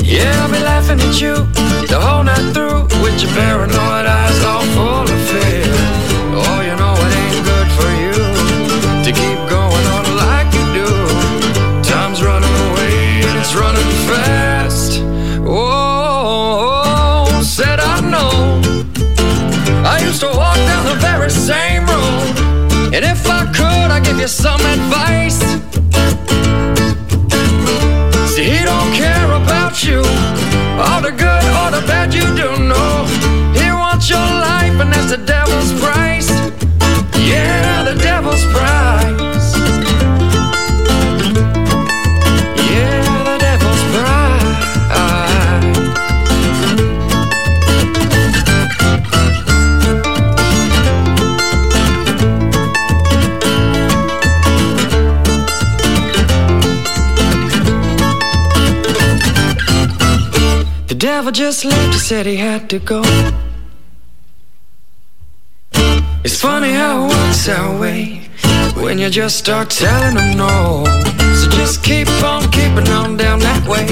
[0.00, 1.34] Yeah, I'll be laughing at you
[1.92, 5.68] the whole night through with your paranoid eyes all full of fear.
[6.40, 8.16] Oh, you know it ain't good for you
[9.04, 10.88] to keep going on like you do.
[11.84, 15.00] Time's running away and it's running fast.
[15.44, 18.62] Oh, oh said I know.
[19.84, 22.94] I used to walk down the very same road.
[22.94, 25.51] And if I could, I'd give you some advice.
[61.32, 63.02] Just left, he said he had to go.
[66.24, 68.28] It's funny how it works that way
[68.74, 70.84] when you just start telling them no.
[71.40, 73.86] So just keep on keeping on down that way.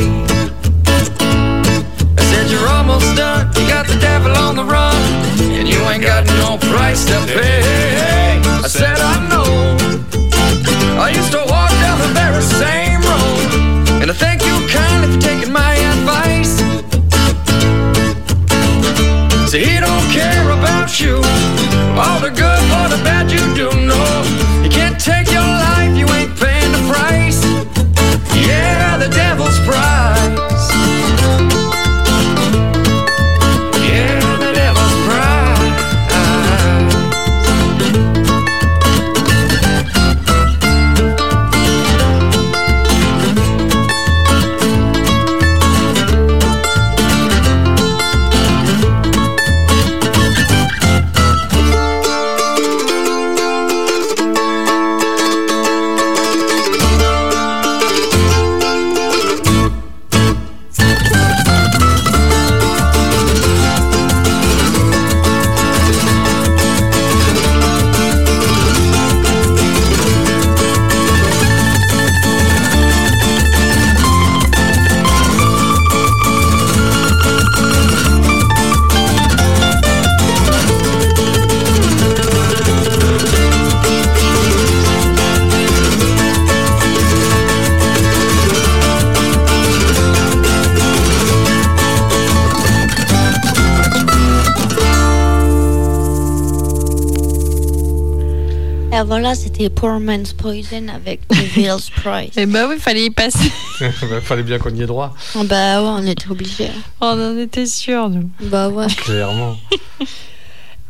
[2.18, 4.94] I said you're almost done, you got the devil on the run,
[5.40, 8.38] and you ain't got no price to pay.
[8.64, 9.29] I said I
[21.02, 21.16] you,
[21.96, 24.39] all the good or the bad you do know.
[99.60, 102.36] C'était Poor Man's Poison avec Devil's Price.
[102.36, 103.50] Et bah oui, fallait y passer.
[104.22, 106.70] Fallait bien qu'on y ait droit, bah ouais, on était obligés.
[107.00, 108.30] On en était sûr, nous.
[108.42, 108.86] Bah ouais.
[108.96, 109.56] clairement.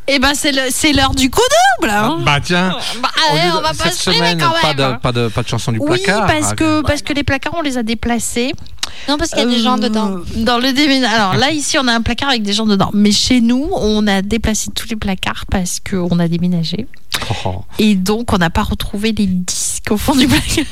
[0.08, 1.40] Et ben c'est le- c'est l'heure du coup
[1.78, 1.90] double.
[1.90, 2.18] hein.
[2.24, 4.94] Bah tiens, Bah, allez, de- on va pas se semaine, quand pas même.
[4.94, 6.26] de, pas, de, pas de chanson du Oui, placard.
[6.26, 8.52] parce Ah, que, parce que les placards, on les a déplacés.
[9.08, 10.18] Non, parce qu'il y a des gens Euh, dedans.
[10.36, 11.14] Dans le déménagement.
[11.16, 12.90] Alors là, ici, on a un placard avec des gens dedans.
[12.92, 16.86] Mais chez nous, on a déplacé tous les placards parce qu'on a déménagé.
[17.44, 17.62] Oh.
[17.78, 20.64] Et donc, on n'a pas retrouvé les disques au fond du placard.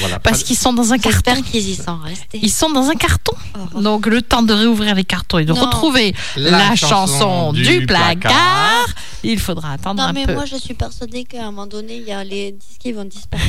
[0.00, 0.18] Voilà.
[0.18, 1.32] Parce qu'ils sont dans un carton.
[1.34, 2.38] J'espère qu'ils y sont restés.
[2.42, 3.34] Ils sont dans un carton.
[3.74, 3.80] Oh.
[3.80, 5.60] Donc, le temps de réouvrir les cartons et de Non.
[5.66, 8.86] retrouver la, chanson, du, placard,
[9.24, 10.34] il faudra attendre Non, un mais peu.
[10.34, 13.04] moi, je suis persuadée qu'à un moment donné, il y a les disques qui vont
[13.04, 13.48] disparaître.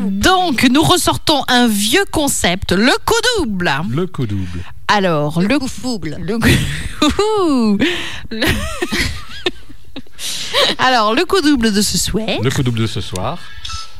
[0.02, 3.72] Donc, nous ressortons un vieux concept, le coup double.
[3.90, 4.64] Le coup double.
[4.88, 6.16] Alors, le, le coup fouble.
[6.20, 7.78] le coup-.
[8.30, 8.46] Le-
[10.78, 12.38] Alors, le coup double de ce souhait.
[12.42, 13.38] Le coup double de ce soir.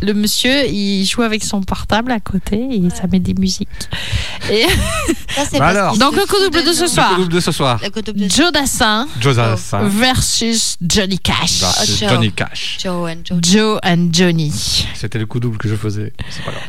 [0.01, 3.69] Le monsieur, il joue avec son portable à côté et ça met des musiques.
[4.51, 4.67] Et
[5.35, 5.97] Ça, c'est Bah parce alors.
[5.99, 7.11] Donc, se le coup double de ce soir.
[7.11, 7.81] Le coup double de ce soir.
[7.83, 11.61] Le coup double de Joe Dassin Joseph hein, versus Johnny Cash.
[11.61, 12.11] versus Joe.
[12.11, 12.79] Johnny Cash.
[12.83, 13.39] Joe and Joe.
[13.43, 14.53] Joe and Johnny.
[14.95, 16.13] C'était le coup double que je faisais.
[16.29, 16.63] C'est pas grave.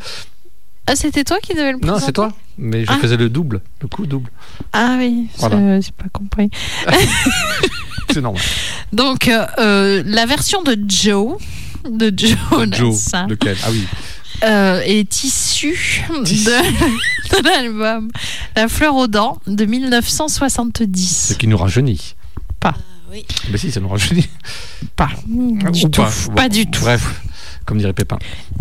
[0.87, 2.29] Ah, c'était toi qui devais le Non, présenter c'est toi.
[2.59, 2.97] Mais je Ah.
[3.01, 3.61] faisais le double.
[3.81, 4.29] Le coup double.
[4.71, 5.57] Ah oui, Voilà.
[5.57, 6.51] ça, j'ai pas compris.
[8.11, 8.41] C'est normal.
[8.93, 11.37] Donc, euh, euh, la version de Joe,
[11.89, 12.37] de Joe,
[12.71, 12.91] Joe.
[12.93, 13.85] Dassin, Lequel Ah oui.
[14.43, 16.23] euh, est issue de,
[17.41, 18.09] de l'album
[18.55, 21.35] La fleur aux dents de Ce 1970.
[21.39, 22.15] qui nous rajeunit.
[22.63, 22.73] Ah
[23.11, 23.25] oui.
[23.51, 24.27] Mais si, ça nous rajeunit.
[24.95, 25.09] Pas
[25.71, 26.01] du Ou tout.
[26.01, 26.11] pas.
[26.35, 26.81] Pas, Bon, du tout.
[26.81, 27.21] Bref,
[27.65, 28.17] comme dirait Pépin.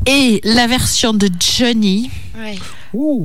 [0.06, 1.28] Et la version de
[1.58, 2.58] Johnny, Ouais.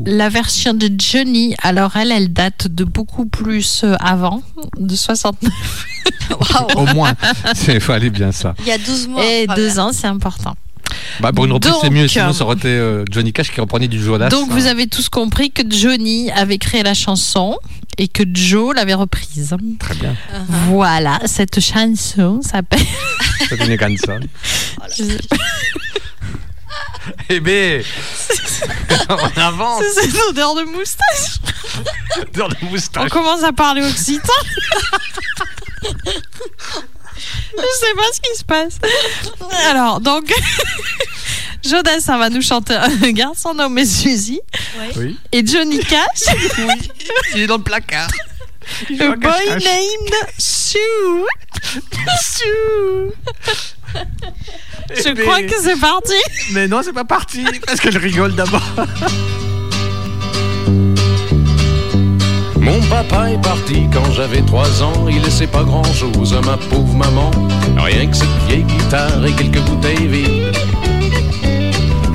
[0.06, 4.42] la version de Johnny, alors elle, elle date de beaucoup plus euh, avant,
[4.78, 5.52] de 69.
[6.76, 7.14] Au moins,
[7.68, 8.54] il fallait bien ça.
[8.60, 9.26] Il y a 12 mois.
[9.26, 10.56] Et enfin, deux ans, c'est important.
[11.20, 12.08] Bah, pour une reprise, c'est mieux.
[12.08, 14.30] Sinon, ça aurait été euh, Johnny Cash qui reprenait du Jonas.
[14.30, 17.58] Donc vous avez tous compris que Johnny avait créé la chanson
[18.00, 19.56] et que Joe l'avait reprise.
[19.78, 20.14] Très bien.
[20.34, 20.70] Uh-huh.
[20.70, 22.80] Voilà, cette chanson s'appelle.
[23.50, 24.22] C'est une canson.
[27.30, 27.84] Eh ben,
[29.10, 29.84] on avance.
[29.93, 31.39] C'est cette odeur de moustache.
[32.36, 33.10] Le On moustache.
[33.10, 34.34] commence à parler occitan.
[35.84, 35.89] Je
[37.80, 38.78] sais pas ce qui se passe.
[39.70, 40.32] Alors, donc,
[41.66, 44.39] Jodassin va nous chanter un garçon nommé Suzy
[44.97, 45.18] Oui.
[45.32, 46.36] et Johnny Cash,
[47.36, 48.10] Il est dans le placard.
[48.99, 50.78] a boy named Sue.
[52.22, 53.12] Sue.
[54.95, 56.14] Je Eh crois ben, que c'est parti.
[56.51, 57.43] Mais non, c'est pas parti.
[57.66, 58.62] Parce qu'elle rigole d'abord.
[62.60, 66.57] Mon papa est parti quand j'avais trois ans, il laissait pas grand chose à ma
[66.57, 67.32] pauvre maman,
[67.78, 70.55] rien que cette vieille guitare et quelques bouteilles vides.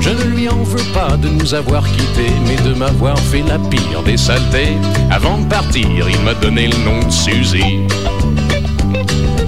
[0.05, 3.57] Je ne lui en veux pas de nous avoir quittés, mais de m'avoir fait la
[3.57, 4.77] pire des saletés.
[5.09, 7.87] Avant de partir, il m'a donné le nom de Suzy.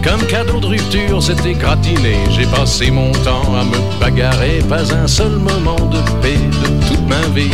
[0.04, 2.16] Comme cadeau de rupture, c'était gratiné.
[2.32, 7.08] J'ai passé mon temps à me bagarrer, pas un seul moment de paix de toute
[7.08, 7.52] ma vie.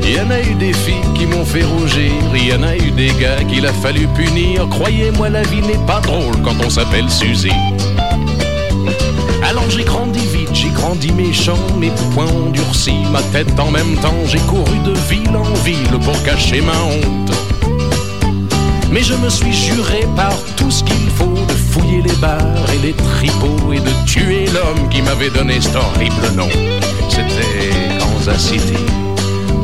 [0.00, 2.74] Il y en a eu des filles qui m'ont fait rougir, il y en a
[2.74, 4.66] eu des gars qu'il a fallu punir.
[4.70, 7.52] Croyez-moi, la vie n'est pas drôle quand on s'appelle Suzy.
[9.52, 10.20] Alors j'ai grandi
[10.72, 15.36] grandi méchant, mes poings ont durci, ma tête en même temps, j'ai couru de ville
[15.36, 17.32] en ville pour cacher ma honte.
[18.90, 22.78] Mais je me suis juré par tout ce qu'il faut de fouiller les bars et
[22.78, 26.48] les tripots et de tuer l'homme qui m'avait donné cet horrible nom.
[27.08, 28.76] C'était Kansas City.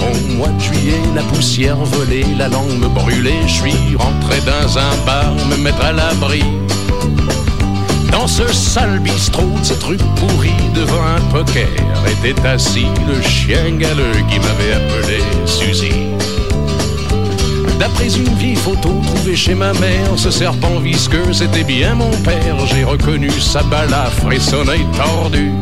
[0.01, 4.79] Au mois de juillet, la poussière volait, la langue me brûlait, je suis rentré dans
[4.79, 6.43] un bar me mettre à l'abri.
[8.13, 11.69] Dans ce sale bistrot de cette rue pourrie, devant un poker,
[12.07, 15.93] était assis le chien galeux qui m'avait appelé Suzy.
[17.79, 22.67] D'après une vieille photo trouvée chez ma mère, ce serpent visqueux, c'était bien mon père.
[22.67, 25.53] J'ai reconnu sa balafre et son œil tordu.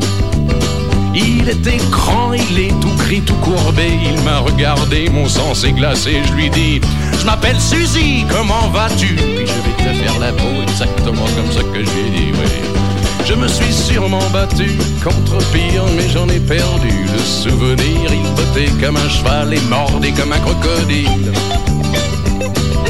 [1.19, 3.89] Il était grand, il est tout gris, tout courbé.
[4.05, 6.21] Il m'a regardé, mon sang s'est glacé.
[6.27, 6.81] Je lui dis
[7.19, 9.15] Je m'appelle Suzy, comment vas-tu?
[9.17, 12.86] Puis je vais te faire la peau, exactement comme ça que j'ai dit, oui.
[13.29, 14.71] Je me suis sûrement battu
[15.03, 18.13] contre pire, mais j'en ai perdu le souvenir.
[18.13, 21.33] Il bottait comme un cheval et mordait comme un crocodile.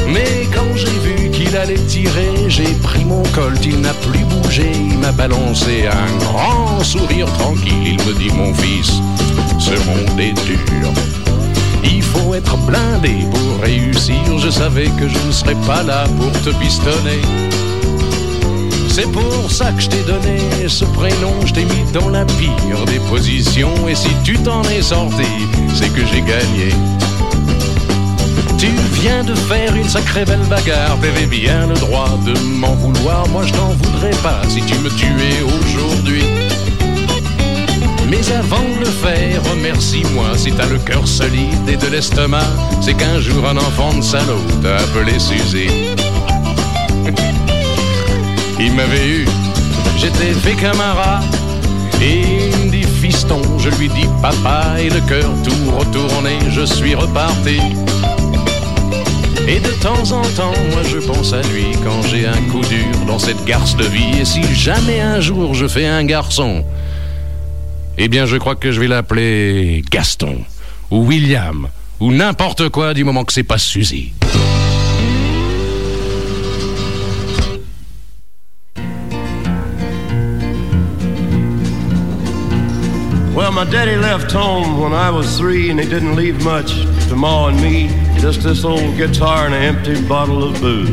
[0.07, 4.71] Mais quand j'ai vu qu'il allait tirer, j'ai pris mon colt, il n'a plus bougé,
[4.75, 7.97] il m'a balancé un grand sourire tranquille.
[7.97, 8.91] Il me dit mon fils,
[9.57, 10.91] ce monde est dur.
[11.83, 14.37] Il faut être blindé pour réussir.
[14.37, 17.21] Je savais que je ne serais pas là pour te pistonner.
[18.99, 22.83] C'est pour ça que je t'ai donné ce prénom, je t'ai mis dans la pire
[22.87, 23.87] des positions.
[23.87, 25.21] Et si tu t'en es sorti,
[25.75, 26.69] c'est que j'ai gagné.
[28.57, 28.69] Tu
[28.99, 33.27] viens de faire une sacrée belle bagarre, t'avais bien le droit de m'en vouloir.
[33.27, 36.23] Moi je t'en voudrais pas si tu me tuais aujourd'hui.
[38.09, 42.49] Mais avant de le faire, remercie-moi si t'as le cœur solide et de l'estomac.
[42.81, 45.67] C'est qu'un jour un enfant de salaud t'a appelé Suzy.
[48.59, 49.25] Il m'avait eu,
[49.97, 50.81] j'étais fait comme
[52.01, 56.95] il me dit fiston, je lui dis papa, et le cœur tout retourné, je suis
[56.95, 57.59] reparti.
[59.47, 63.05] Et de temps en temps, moi je pense à lui quand j'ai un coup dur
[63.07, 64.19] dans cette garce de vie.
[64.21, 66.65] Et si jamais un jour je fais un garçon,
[67.97, 70.37] eh bien je crois que je vais l'appeler Gaston,
[70.91, 71.67] ou William,
[71.99, 74.13] ou n'importe quoi du moment que c'est pas Suzy.
[83.57, 86.75] My daddy left home when I was three, and he didn't leave much
[87.07, 87.87] to Ma and me.
[88.19, 90.91] Just this old guitar and an empty bottle of booze.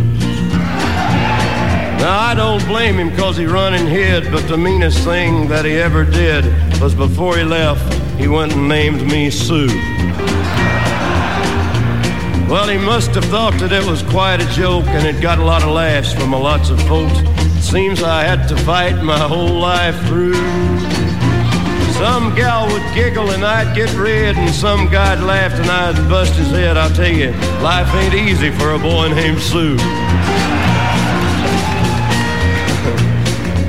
[2.01, 5.67] Now, I don't blame him because he run and hid, but the meanest thing that
[5.67, 6.47] he ever did
[6.81, 7.85] was before he left,
[8.19, 9.67] he went and named me Sue.
[12.49, 15.45] Well, he must have thought that it was quite a joke, and it got a
[15.45, 17.19] lot of laughs from a lots of folks.
[17.61, 21.04] Seems I had to fight my whole life through.
[22.05, 26.35] Some gal would giggle and I'd get red, and some guy'd laugh and I'd bust
[26.35, 26.77] his head.
[26.77, 27.31] I'll tell you,
[27.63, 29.79] life ain't easy for a boy named Sue.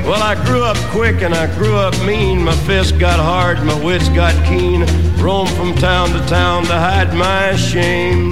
[0.03, 2.43] Well, I grew up quick and I grew up mean.
[2.43, 4.81] My fists got hard, my wits got keen.
[5.15, 8.31] Roamed from town to town to hide my shame.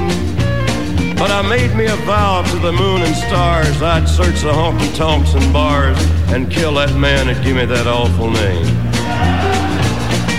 [1.16, 4.94] But I made me a vow to the moon and stars I'd search the honky
[4.98, 5.98] tonks and bars
[6.34, 8.93] and kill that man that gave me that awful name.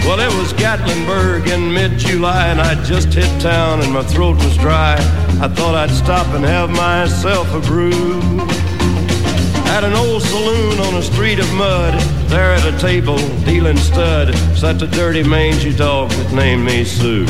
[0.06, 4.54] Well, it was Gatlinburg in mid-July, and I'd just hit town, and my throat was
[4.58, 4.96] dry.
[5.40, 8.20] I thought I'd stop and have myself a brew.
[9.72, 11.98] At an old saloon on a street of mud,
[12.28, 13.16] there at a table,
[13.46, 17.24] dealing stud, sat the dirty mangy dog that named me Sue.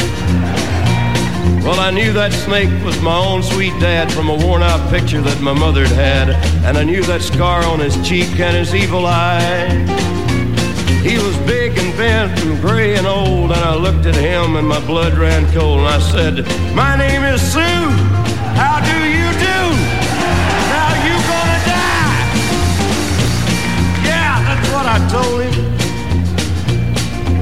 [1.65, 5.21] Well, I knew that snake was my own sweet dad from a worn out picture
[5.21, 6.31] that my mother'd had,
[6.67, 10.03] and I knew that scar on his cheek and his evil eye.
[11.05, 11.37] He was
[12.29, 15.81] bent and gray and old, and I looked at him and my blood ran cold,
[15.81, 17.61] and I said, My name is Sue.
[18.61, 19.61] How do you do?
[20.73, 22.23] Now you gonna die?
[24.09, 25.55] Yeah, that's what I told him.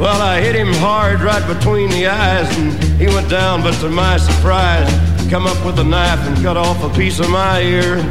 [0.01, 3.89] Well, I hit him hard right between the eyes, and he went down, but to
[3.89, 4.91] my surprise,
[5.31, 8.03] come up with a knife and cut off a piece of my ear.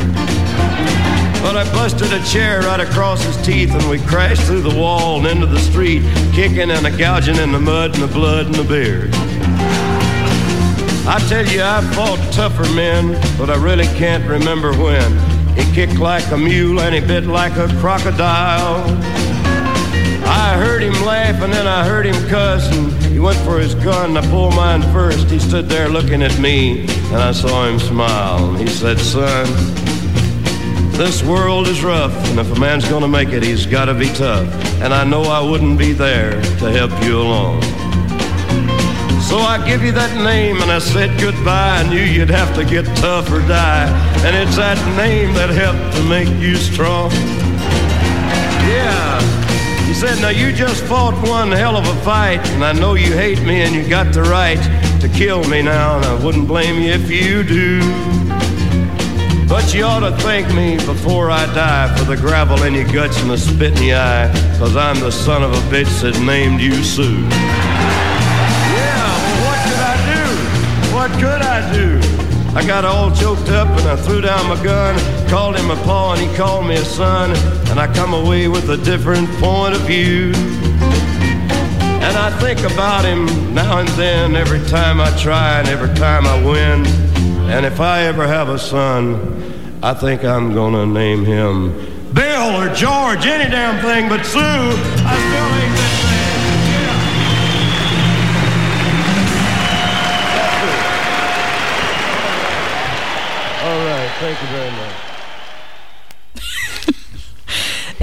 [1.42, 5.18] But I busted a chair right across his teeth, and we crashed through the wall
[5.18, 6.04] and into the street,
[6.34, 9.10] kicking and a gouging in the mud and the blood and the beer.
[11.08, 15.12] I tell you, I fought tougher men, but I really can't remember when.
[15.56, 18.86] He kicked like a mule and he bit like a crocodile.
[20.24, 23.76] I heard him laugh and then I heard him cuss and he went for his
[23.76, 24.16] gun.
[24.16, 25.30] I pulled mine first.
[25.30, 28.54] He stood there looking at me and I saw him smile.
[28.56, 29.48] He said, Son,
[31.02, 34.48] this world is rough and if a man's gonna make it, he's gotta be tough.
[34.84, 37.64] And I know I wouldn't be there to help you along.
[39.24, 41.82] So I give you that name and I said goodbye.
[41.82, 43.90] I knew you'd have to get tough or die.
[44.26, 47.10] And it's that name that helped to make you strong.
[48.70, 49.22] Yeah.
[49.88, 53.14] He said, Now you just fought one hell of a fight, and I know you
[53.14, 54.62] hate me and you got the right
[55.02, 58.21] to kill me now, and I wouldn't blame you if you do.
[59.52, 63.22] But you ought to thank me before I die for the gravel in your guts
[63.22, 66.62] and the spit in your eye, cause I'm the son of a bitch that named
[66.62, 67.04] you Sue.
[67.04, 67.28] Yeah,
[69.12, 70.96] well, what could I do?
[70.96, 72.00] What could I do?
[72.58, 74.98] I got all choked up and I threw down my gun,
[75.30, 77.32] called him a paw and he called me a son,
[77.70, 80.32] and I come away with a different point of view.
[82.00, 86.26] And I think about him now and then, every time I try and every time
[86.26, 86.86] I win.
[87.52, 89.41] And if I ever have a son,
[89.84, 91.72] I think I'm gonna name him
[92.14, 94.40] Bill or George, any damn thing but Sue.
[94.40, 95.98] I still ain't that
[103.64, 105.11] All right, thank you very much.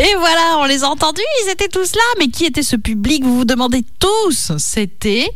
[0.01, 2.03] Et voilà, on les a entendus, ils étaient tous là.
[2.21, 4.53] Mais qui était ce public Vous vous demandez tous?
[4.57, 5.29] C'était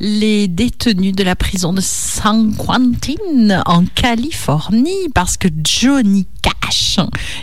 [0.00, 6.98] les détenus de la prison de San Quentin en Californie parce que Johnny Cash.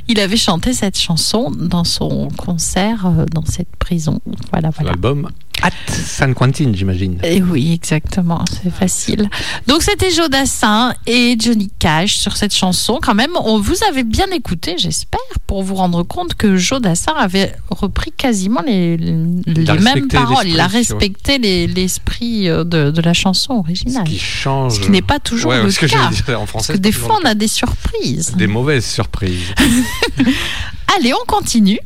[0.10, 4.20] Il avait chanté cette chanson dans son concert euh, dans cette prison.
[4.52, 4.92] Voilà, voilà.
[4.92, 5.30] L'album
[5.66, 7.18] At San Quentin, j'imagine.
[7.24, 9.28] Et oui, exactement, c'est facile.
[9.66, 13.00] Donc c'était Joe Dassin et Johnny Cash sur cette chanson.
[13.02, 17.14] Quand même, on vous avez bien écouté, j'espère, pour vous rendre compte que Joe Dassin
[17.18, 20.48] avait repris quasiment les, mêmes paroles.
[20.48, 24.06] Il a respecté les- l'esprit euh, de, de la chanson originale.
[24.06, 24.74] Ce qui change.
[24.76, 26.38] Ce qui n'est pas toujours Ouais, le ce que cas.
[26.38, 26.68] en français.
[26.68, 28.36] Parce que des fois, on a des surprises.
[28.38, 29.54] des mauvaises surprises.
[30.98, 31.80] Allez, on continue.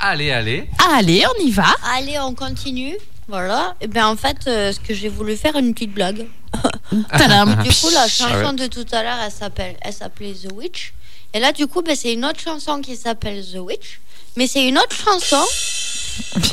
[0.00, 0.68] Allez, allez.
[0.92, 1.66] Allez, on y va.
[1.96, 2.96] Allez, on continue.
[3.28, 3.74] Voilà.
[3.80, 6.26] Et bien en fait, euh, ce que j'ai voulu faire une petite blague.
[7.10, 7.62] Tadam.
[7.62, 8.56] Du coup, la chanson Ah ouais.
[8.56, 10.92] de tout à l'heure, elle s'appelle, elle s'appelait The Witch.
[11.32, 14.00] Et là, du coup, ben, c'est une autre chanson qui s'appelle The Witch.
[14.36, 15.42] Mais c'est une autre chanson.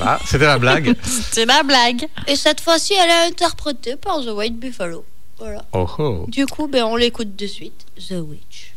[0.02, 0.96] Ah, c'était la blague.
[1.32, 2.08] C'est la blague.
[2.28, 5.06] Et cette fois-ci, elle est interprétée par The White Buffalo.
[5.38, 5.64] Voilà.
[5.74, 6.26] Oh oh.
[6.28, 7.86] Du coup, ben, on l'écoute de suite.
[8.10, 8.74] The Witch.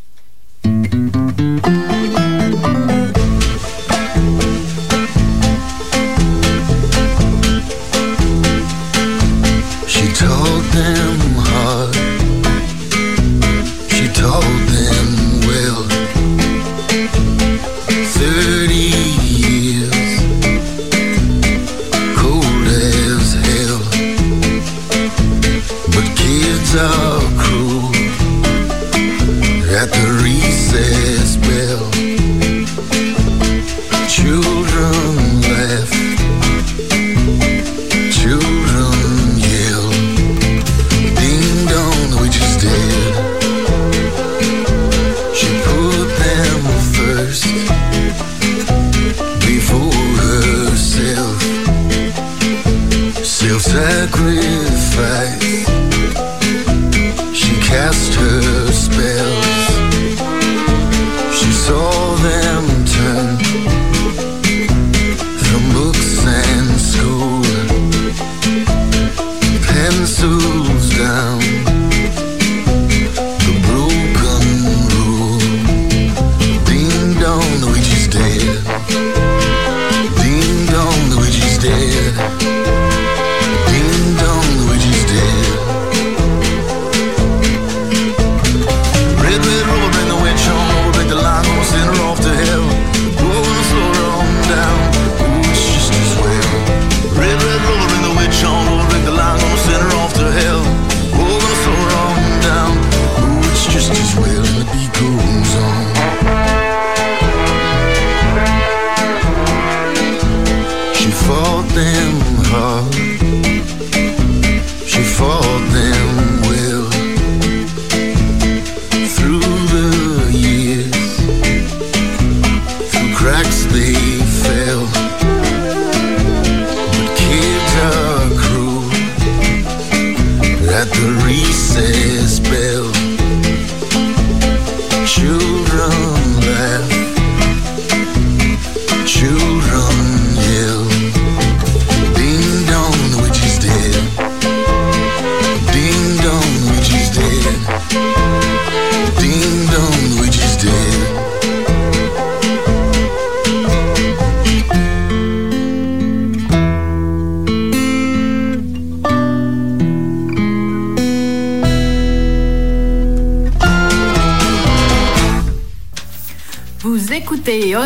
[53.84, 55.43] Sacrifice.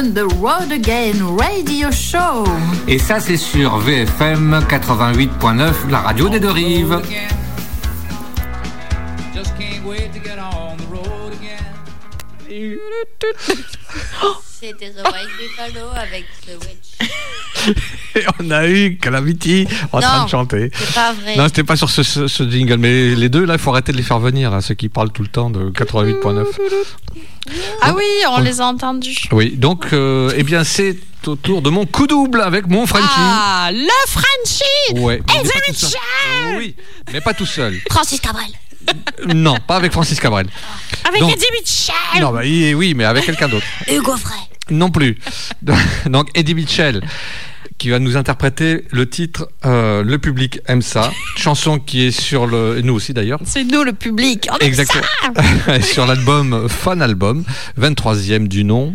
[0.09, 2.45] On the Road Again Radio Show.
[2.87, 7.03] Et ça, c'est sur VFM 88.9, la radio des deux rives.
[9.35, 12.79] Just can't wait to get on the road again.
[14.61, 17.77] C'était The White Buffalo avec The Witch.
[18.41, 20.71] On a eu Calamity en train de chanter.
[20.75, 21.37] c'est pas vrai.
[21.37, 23.93] Non, c'était pas sur ce, ce- ce jingle, mais les deux, là, il faut arrêter
[23.93, 26.45] de les faire venir, là, ceux qui parlent tout le temps de 88.9.
[27.83, 29.17] Ah oui, on les a entendus.
[29.33, 30.97] Oui, donc, euh, eh bien, c'est
[31.27, 33.05] au tour de mon coup double avec mon Frankie.
[33.17, 35.21] Ah, le Frenchie Ouais.
[35.35, 35.71] Et.
[35.71, 35.99] Mitchell
[36.57, 36.75] Oui,
[37.13, 37.79] mais pas tout seul.
[37.91, 38.47] Francis Cabrel.
[39.35, 40.47] Non, pas avec Francis Cabrel.
[41.07, 43.67] Avec Donc- Eddie Mitchell Non, bah, oui, mais avec quelqu'un d'autre.
[43.91, 44.37] Hugo Frey.
[44.71, 45.19] Non plus.
[46.07, 47.03] Donc Eddie Mitchell
[47.79, 52.47] qui va nous interpréter le titre euh, Le public aime ça, chanson qui est sur
[52.47, 53.41] le nous aussi d'ailleurs.
[53.45, 54.49] C'est nous le public.
[54.51, 55.05] On aime Exactement.
[55.65, 57.45] ça sur l'album Fun Album,
[57.81, 58.95] 23e du nom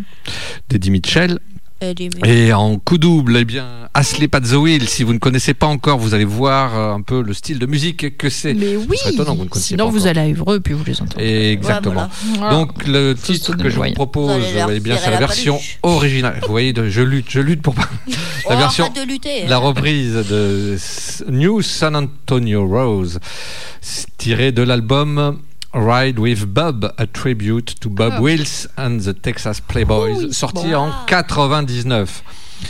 [0.69, 1.39] d'Eddie Mitchell.
[1.84, 4.88] Eddie Et en coup double, eh bien, Asleep at the Wheel.
[4.88, 7.65] Si vous ne connaissez pas encore, vous allez voir euh, un peu le style de
[7.65, 8.53] musique que c'est.
[8.53, 8.97] Mais oui.
[9.07, 11.23] Étonnant vous ne Sinon, pas vous allez à Évreux puis vous les entendez.
[11.51, 12.10] Exactement.
[12.38, 12.51] Voilà.
[12.51, 15.77] Donc le Faut titre que je vous propose, eh bien, c'est la la version paluche.
[15.84, 16.39] originale.
[16.43, 17.89] Vous voyez, de- je lutte, je lutte pour pas.
[18.49, 19.47] La Oh, version, de lutter.
[19.47, 20.76] la reprise de
[21.30, 23.19] New San Antonio Rose,
[24.18, 25.39] tirée de l'album
[25.74, 28.22] Ride with Bob, a tribute to Bob Ah.
[28.22, 30.76] Wills and the Texas Playboys, Oui, sorti bon.
[30.76, 32.24] en 99.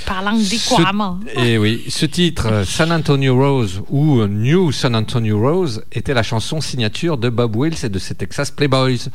[0.06, 1.20] Parlant des couramment.
[1.36, 6.62] Et oui, ce titre, San Antonio Rose ou New San Antonio Rose, était la chanson
[6.62, 9.10] signature de Bob Wills et de ses Texas Playboys.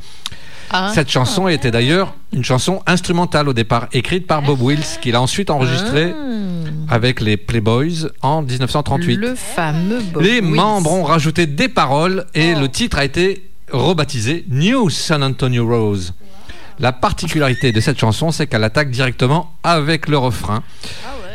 [0.70, 0.92] Ah.
[0.94, 5.20] Cette chanson était d'ailleurs une chanson instrumentale au départ, écrite par Bob Wills, qu'il a
[5.22, 6.14] ensuite enregistrée
[6.90, 9.16] avec les Playboys en 1938.
[9.16, 10.54] Le fameux Bob les Wills.
[10.54, 16.12] membres ont rajouté des paroles et le titre a été rebaptisé New San Antonio Rose.
[16.80, 20.62] La particularité de cette chanson, c'est qu'elle attaque directement avec le refrain.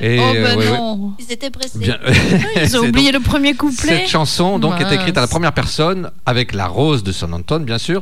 [0.02, 0.78] Et, Oh euh, ben ouais, ouais.
[0.78, 1.14] non.
[1.20, 1.78] Ils étaient pressés.
[1.78, 2.00] Bien-
[2.64, 4.00] Ils ont oublié donc- le premier couplet.
[4.00, 7.64] Cette chanson donc est écrite à la première personne avec la rose de San Antone
[7.64, 8.02] bien sûr,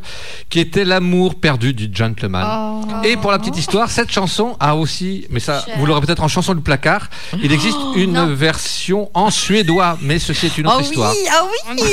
[0.49, 2.47] qui était l'amour perdu du gentleman.
[2.47, 3.05] Oh.
[3.05, 6.27] Et pour la petite histoire, cette chanson a aussi, mais ça vous l'aurez peut-être en
[6.29, 7.09] chanson du placard,
[7.43, 11.13] il existe une version en suédois, mais ceci est une autre Oh oui, histoire.
[11.31, 11.43] ah
[11.75, 11.83] oui.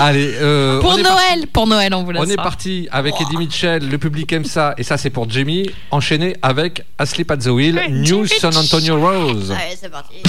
[0.00, 2.22] Allez, euh, Pour Noël, parti- pour Noël, on vous laisse.
[2.26, 5.68] on est parti avec Eddie Mitchell, le public aime ça, et ça c'est pour Jamie,
[5.90, 9.50] enchaîné avec Asleep at the Wheel, New San Antonio Rose.
[9.50, 10.22] Allez, c'est parti.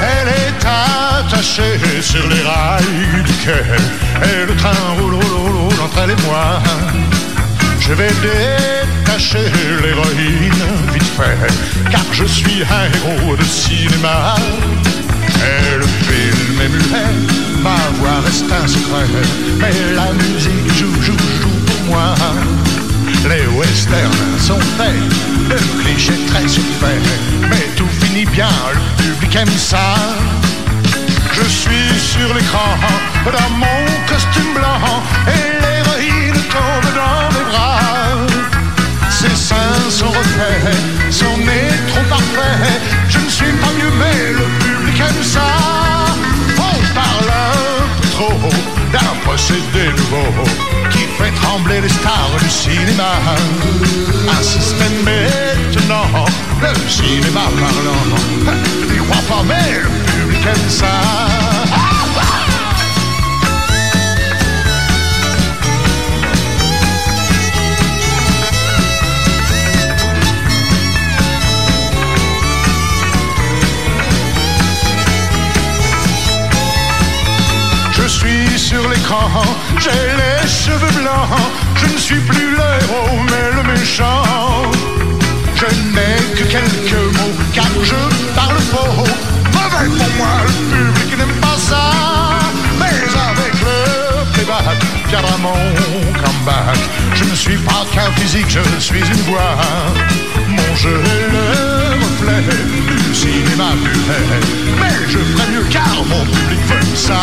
[0.00, 3.62] Elle est attachée sur les rails du quai
[4.24, 6.62] Et le train roule, roule, roule, roule entre elle et moi
[7.78, 9.50] Je vais détacher
[9.82, 10.64] l'héroïne
[10.94, 14.36] vite fait Car je suis un héros de cinéma
[15.44, 19.06] Et le film est muet, ma voix reste un secret
[19.60, 22.14] Mais la musique joue, joue, joue pour moi
[23.28, 24.94] les westerns sont faits
[25.48, 27.02] de clichés très surfaits,
[27.42, 29.96] mais tout finit bien, le public aime ça.
[31.32, 32.76] Je suis sur l'écran
[33.24, 37.80] dans mon costume blanc et l'héroïne tombe dans mes bras.
[39.10, 40.95] Ses seins sont refaits,
[49.36, 50.44] d'un procédé nouveau
[50.90, 53.20] qui fait trembler les stars du cinéma.
[54.28, 56.24] Un système maintenant,
[56.62, 58.54] le cinéma parlant.
[58.90, 62.05] N'y crois pas, le public aime ça.
[79.06, 79.42] L'écran,
[79.78, 81.28] j'ai les cheveux blancs.
[81.76, 84.22] Je ne suis plus le héros, mais le méchant.
[85.54, 89.04] Je n'ai que quelques mots, car je parle faux.
[89.52, 91.90] Mauvais pour moi, le public n'aime pas ça.
[92.78, 92.98] Mais
[93.30, 94.78] avec le playback,
[95.08, 95.52] viendra mon
[96.22, 96.78] comeback.
[97.14, 99.56] Je ne suis pas qu'un physique, je suis une voix.
[100.48, 102.42] Mon jeu est le reflet
[103.08, 104.40] du cinéma muet.
[104.80, 107.14] Mais je ferai mieux car mon public veut ça.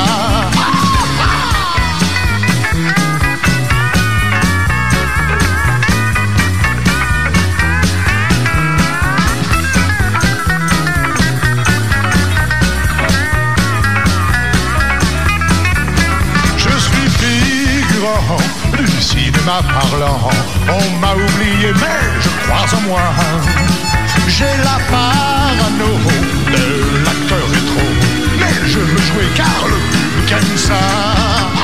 [19.43, 20.19] Cinéma parlant.
[20.69, 23.01] On m'a oublié, mais je crois en moi.
[24.27, 25.91] J'ai la parano
[26.47, 27.85] de l'acteur rétro.
[28.39, 31.62] Mais je veux jouer car le public ça.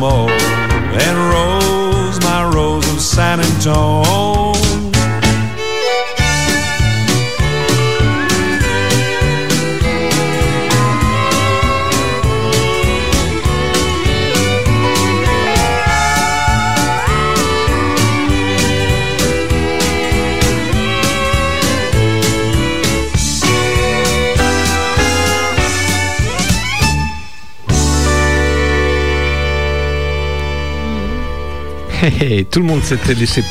[0.00, 0.29] more.
[32.30, 33.42] Hé, tout le monde s'était laissé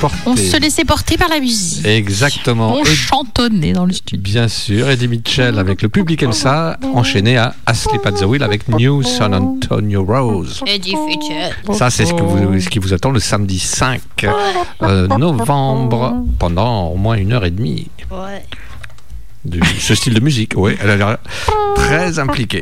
[0.00, 0.18] porter.
[0.26, 1.86] On se laissait porter par la musique.
[1.86, 2.74] Exactement.
[2.74, 4.20] On Et chantonnait dans le studio.
[4.20, 8.42] bien sûr, Eddie Mitchell avec le public aime ça, enchaîné à Asleep at the Wheel
[8.42, 10.62] avec New San Antonio Rose.
[10.66, 11.54] Eddie Fitchett.
[11.72, 14.00] Ça, c'est ce, que vous- ce qui vous attend le samedi 5
[14.82, 17.86] euh, novembre pendant au moins une heure et demie.
[18.10, 18.44] Ouais.
[19.44, 21.18] De ce style de musique, oui, elle a l'air
[21.76, 22.60] très impliquée.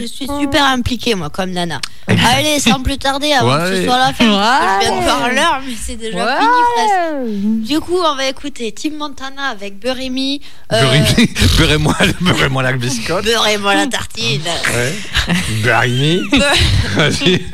[0.00, 1.80] Je suis super impliquée, moi, comme Nana.
[2.08, 3.76] Allez, sans plus tarder, avant que Ouais.
[3.76, 5.04] ce soit la fin, que je viens de Ouais.
[5.04, 6.36] voir l'heure, mais c'est déjà Ouais.
[6.40, 7.68] fini presque.
[7.68, 10.38] Du coup, on va écouter Tim Montana avec Bury Me.
[10.72, 13.24] euh, Beurrez- Beurrez-moi beurrez-moi la biscotte.
[13.24, 14.42] Beurrez-moi la tartine.
[14.74, 14.94] Ouais.
[15.62, 16.38] Bury me.
[16.96, 17.44] Vas-y.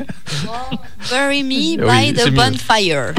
[1.11, 2.29] Bury Me by the.
[2.31, 3.13] Bonfire.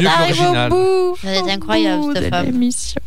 [0.00, 1.18] On arrive au bout.
[1.24, 2.46] Elle est au incroyable, cette femme.
[2.46, 3.00] l'émission.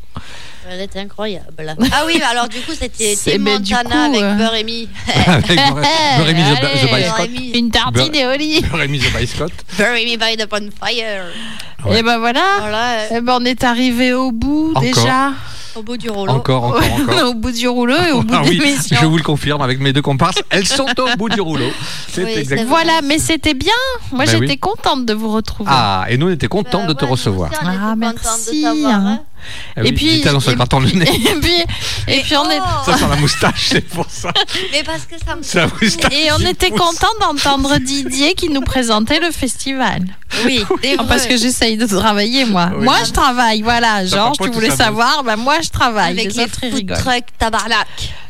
[0.68, 1.76] Elle est incroyable.
[1.92, 4.90] Ah oui, alors du coup, c'était Tim Montana coup, avec euh, Burremy.
[5.28, 7.30] Avec Rémi the, Allez, the Bice Scott.
[7.54, 8.74] Une tartine et olive.
[8.74, 9.52] Rémi the Bice Scott.
[9.78, 11.26] Burremy by the bonfire.
[11.86, 12.00] Ouais.
[12.00, 12.44] Et ben voilà.
[12.62, 14.82] Voilà, euh, Eh ben, on est arrivé au bout Encore.
[14.82, 15.34] déjà.
[15.76, 16.32] Au bout du rouleau.
[16.32, 17.30] Encore, encore, encore.
[17.30, 18.98] au bout du rouleau et au bout Ah de oui, l'émission.
[19.02, 21.70] je vous le confirme avec mes deux comparses, elles sont au bout du rouleau.
[22.10, 22.60] C'est Oui, exact.
[22.60, 23.74] c'est Voilà, mais c'était bien.
[24.12, 24.58] Moi, Ben j'étais oui.
[24.58, 25.70] contente de vous retrouver.
[25.74, 27.52] Ah, et nous on était contents Bah de te recevoir.
[27.52, 29.18] aussi, Ah, contentes merci, de
[29.78, 31.06] Et puis- dit-elle en se et- grattant le nez.
[31.26, 31.64] Et puis,
[32.08, 32.60] et puis on est.
[32.60, 34.32] Oh, Ça sent la moustache, c'est pour ça.
[34.72, 36.14] Mais parce que ça me C'est la moustache.
[36.14, 40.04] Et on était content d'entendre Didier qui nous présentait le festival.
[40.46, 40.64] Oui,
[41.00, 42.72] Ah, Parce que j'essaye de travailler, moi.
[42.78, 42.84] Oui.
[42.84, 44.06] Moi, je travaille, voilà.
[44.06, 46.14] Georges, tu voulais savoir, ben moi, je travaille.
[46.14, 46.98] avec les les autres, ils food rigolent.
[46.98, 47.88] trucks tabarnak.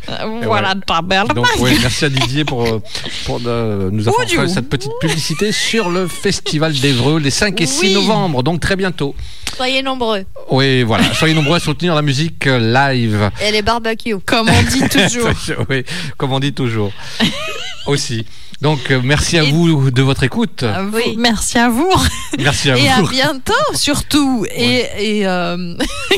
[0.08, 1.28] Euh, Voilà, ta belle.
[1.34, 2.80] Donc ouais, merci à Didier pour, euh,
[3.26, 7.66] pour euh, nous avoir fait cette petite publicité sur le Festival d'Evreux les 5 et
[7.66, 7.94] 6 Oui.
[7.96, 9.16] novembre, donc très bientôt.
[9.56, 10.26] Soyez nombreux.
[10.50, 12.60] Oui, voilà, soyez nombreux à soutenir la musique euh,
[12.92, 13.30] live.
[13.46, 14.18] Et les barbecues.
[14.26, 15.30] Comme on dit toujours.
[15.70, 15.84] oui,
[16.18, 16.92] comme on dit toujours.
[17.88, 18.26] Aussi.
[18.62, 20.64] Donc euh, merci à Et- vous de votre écoute.
[20.64, 20.96] À vous.
[20.98, 21.16] Oui.
[21.18, 21.92] Merci à vous.
[22.40, 23.08] Merci à Et à vous.
[23.10, 24.46] bientôt, surtout.
[24.56, 24.86] Et,
[25.20, 25.76] et euh,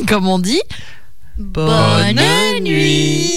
[0.07, 0.61] comme on dit,
[1.37, 3.31] bonne, Bonne nuit.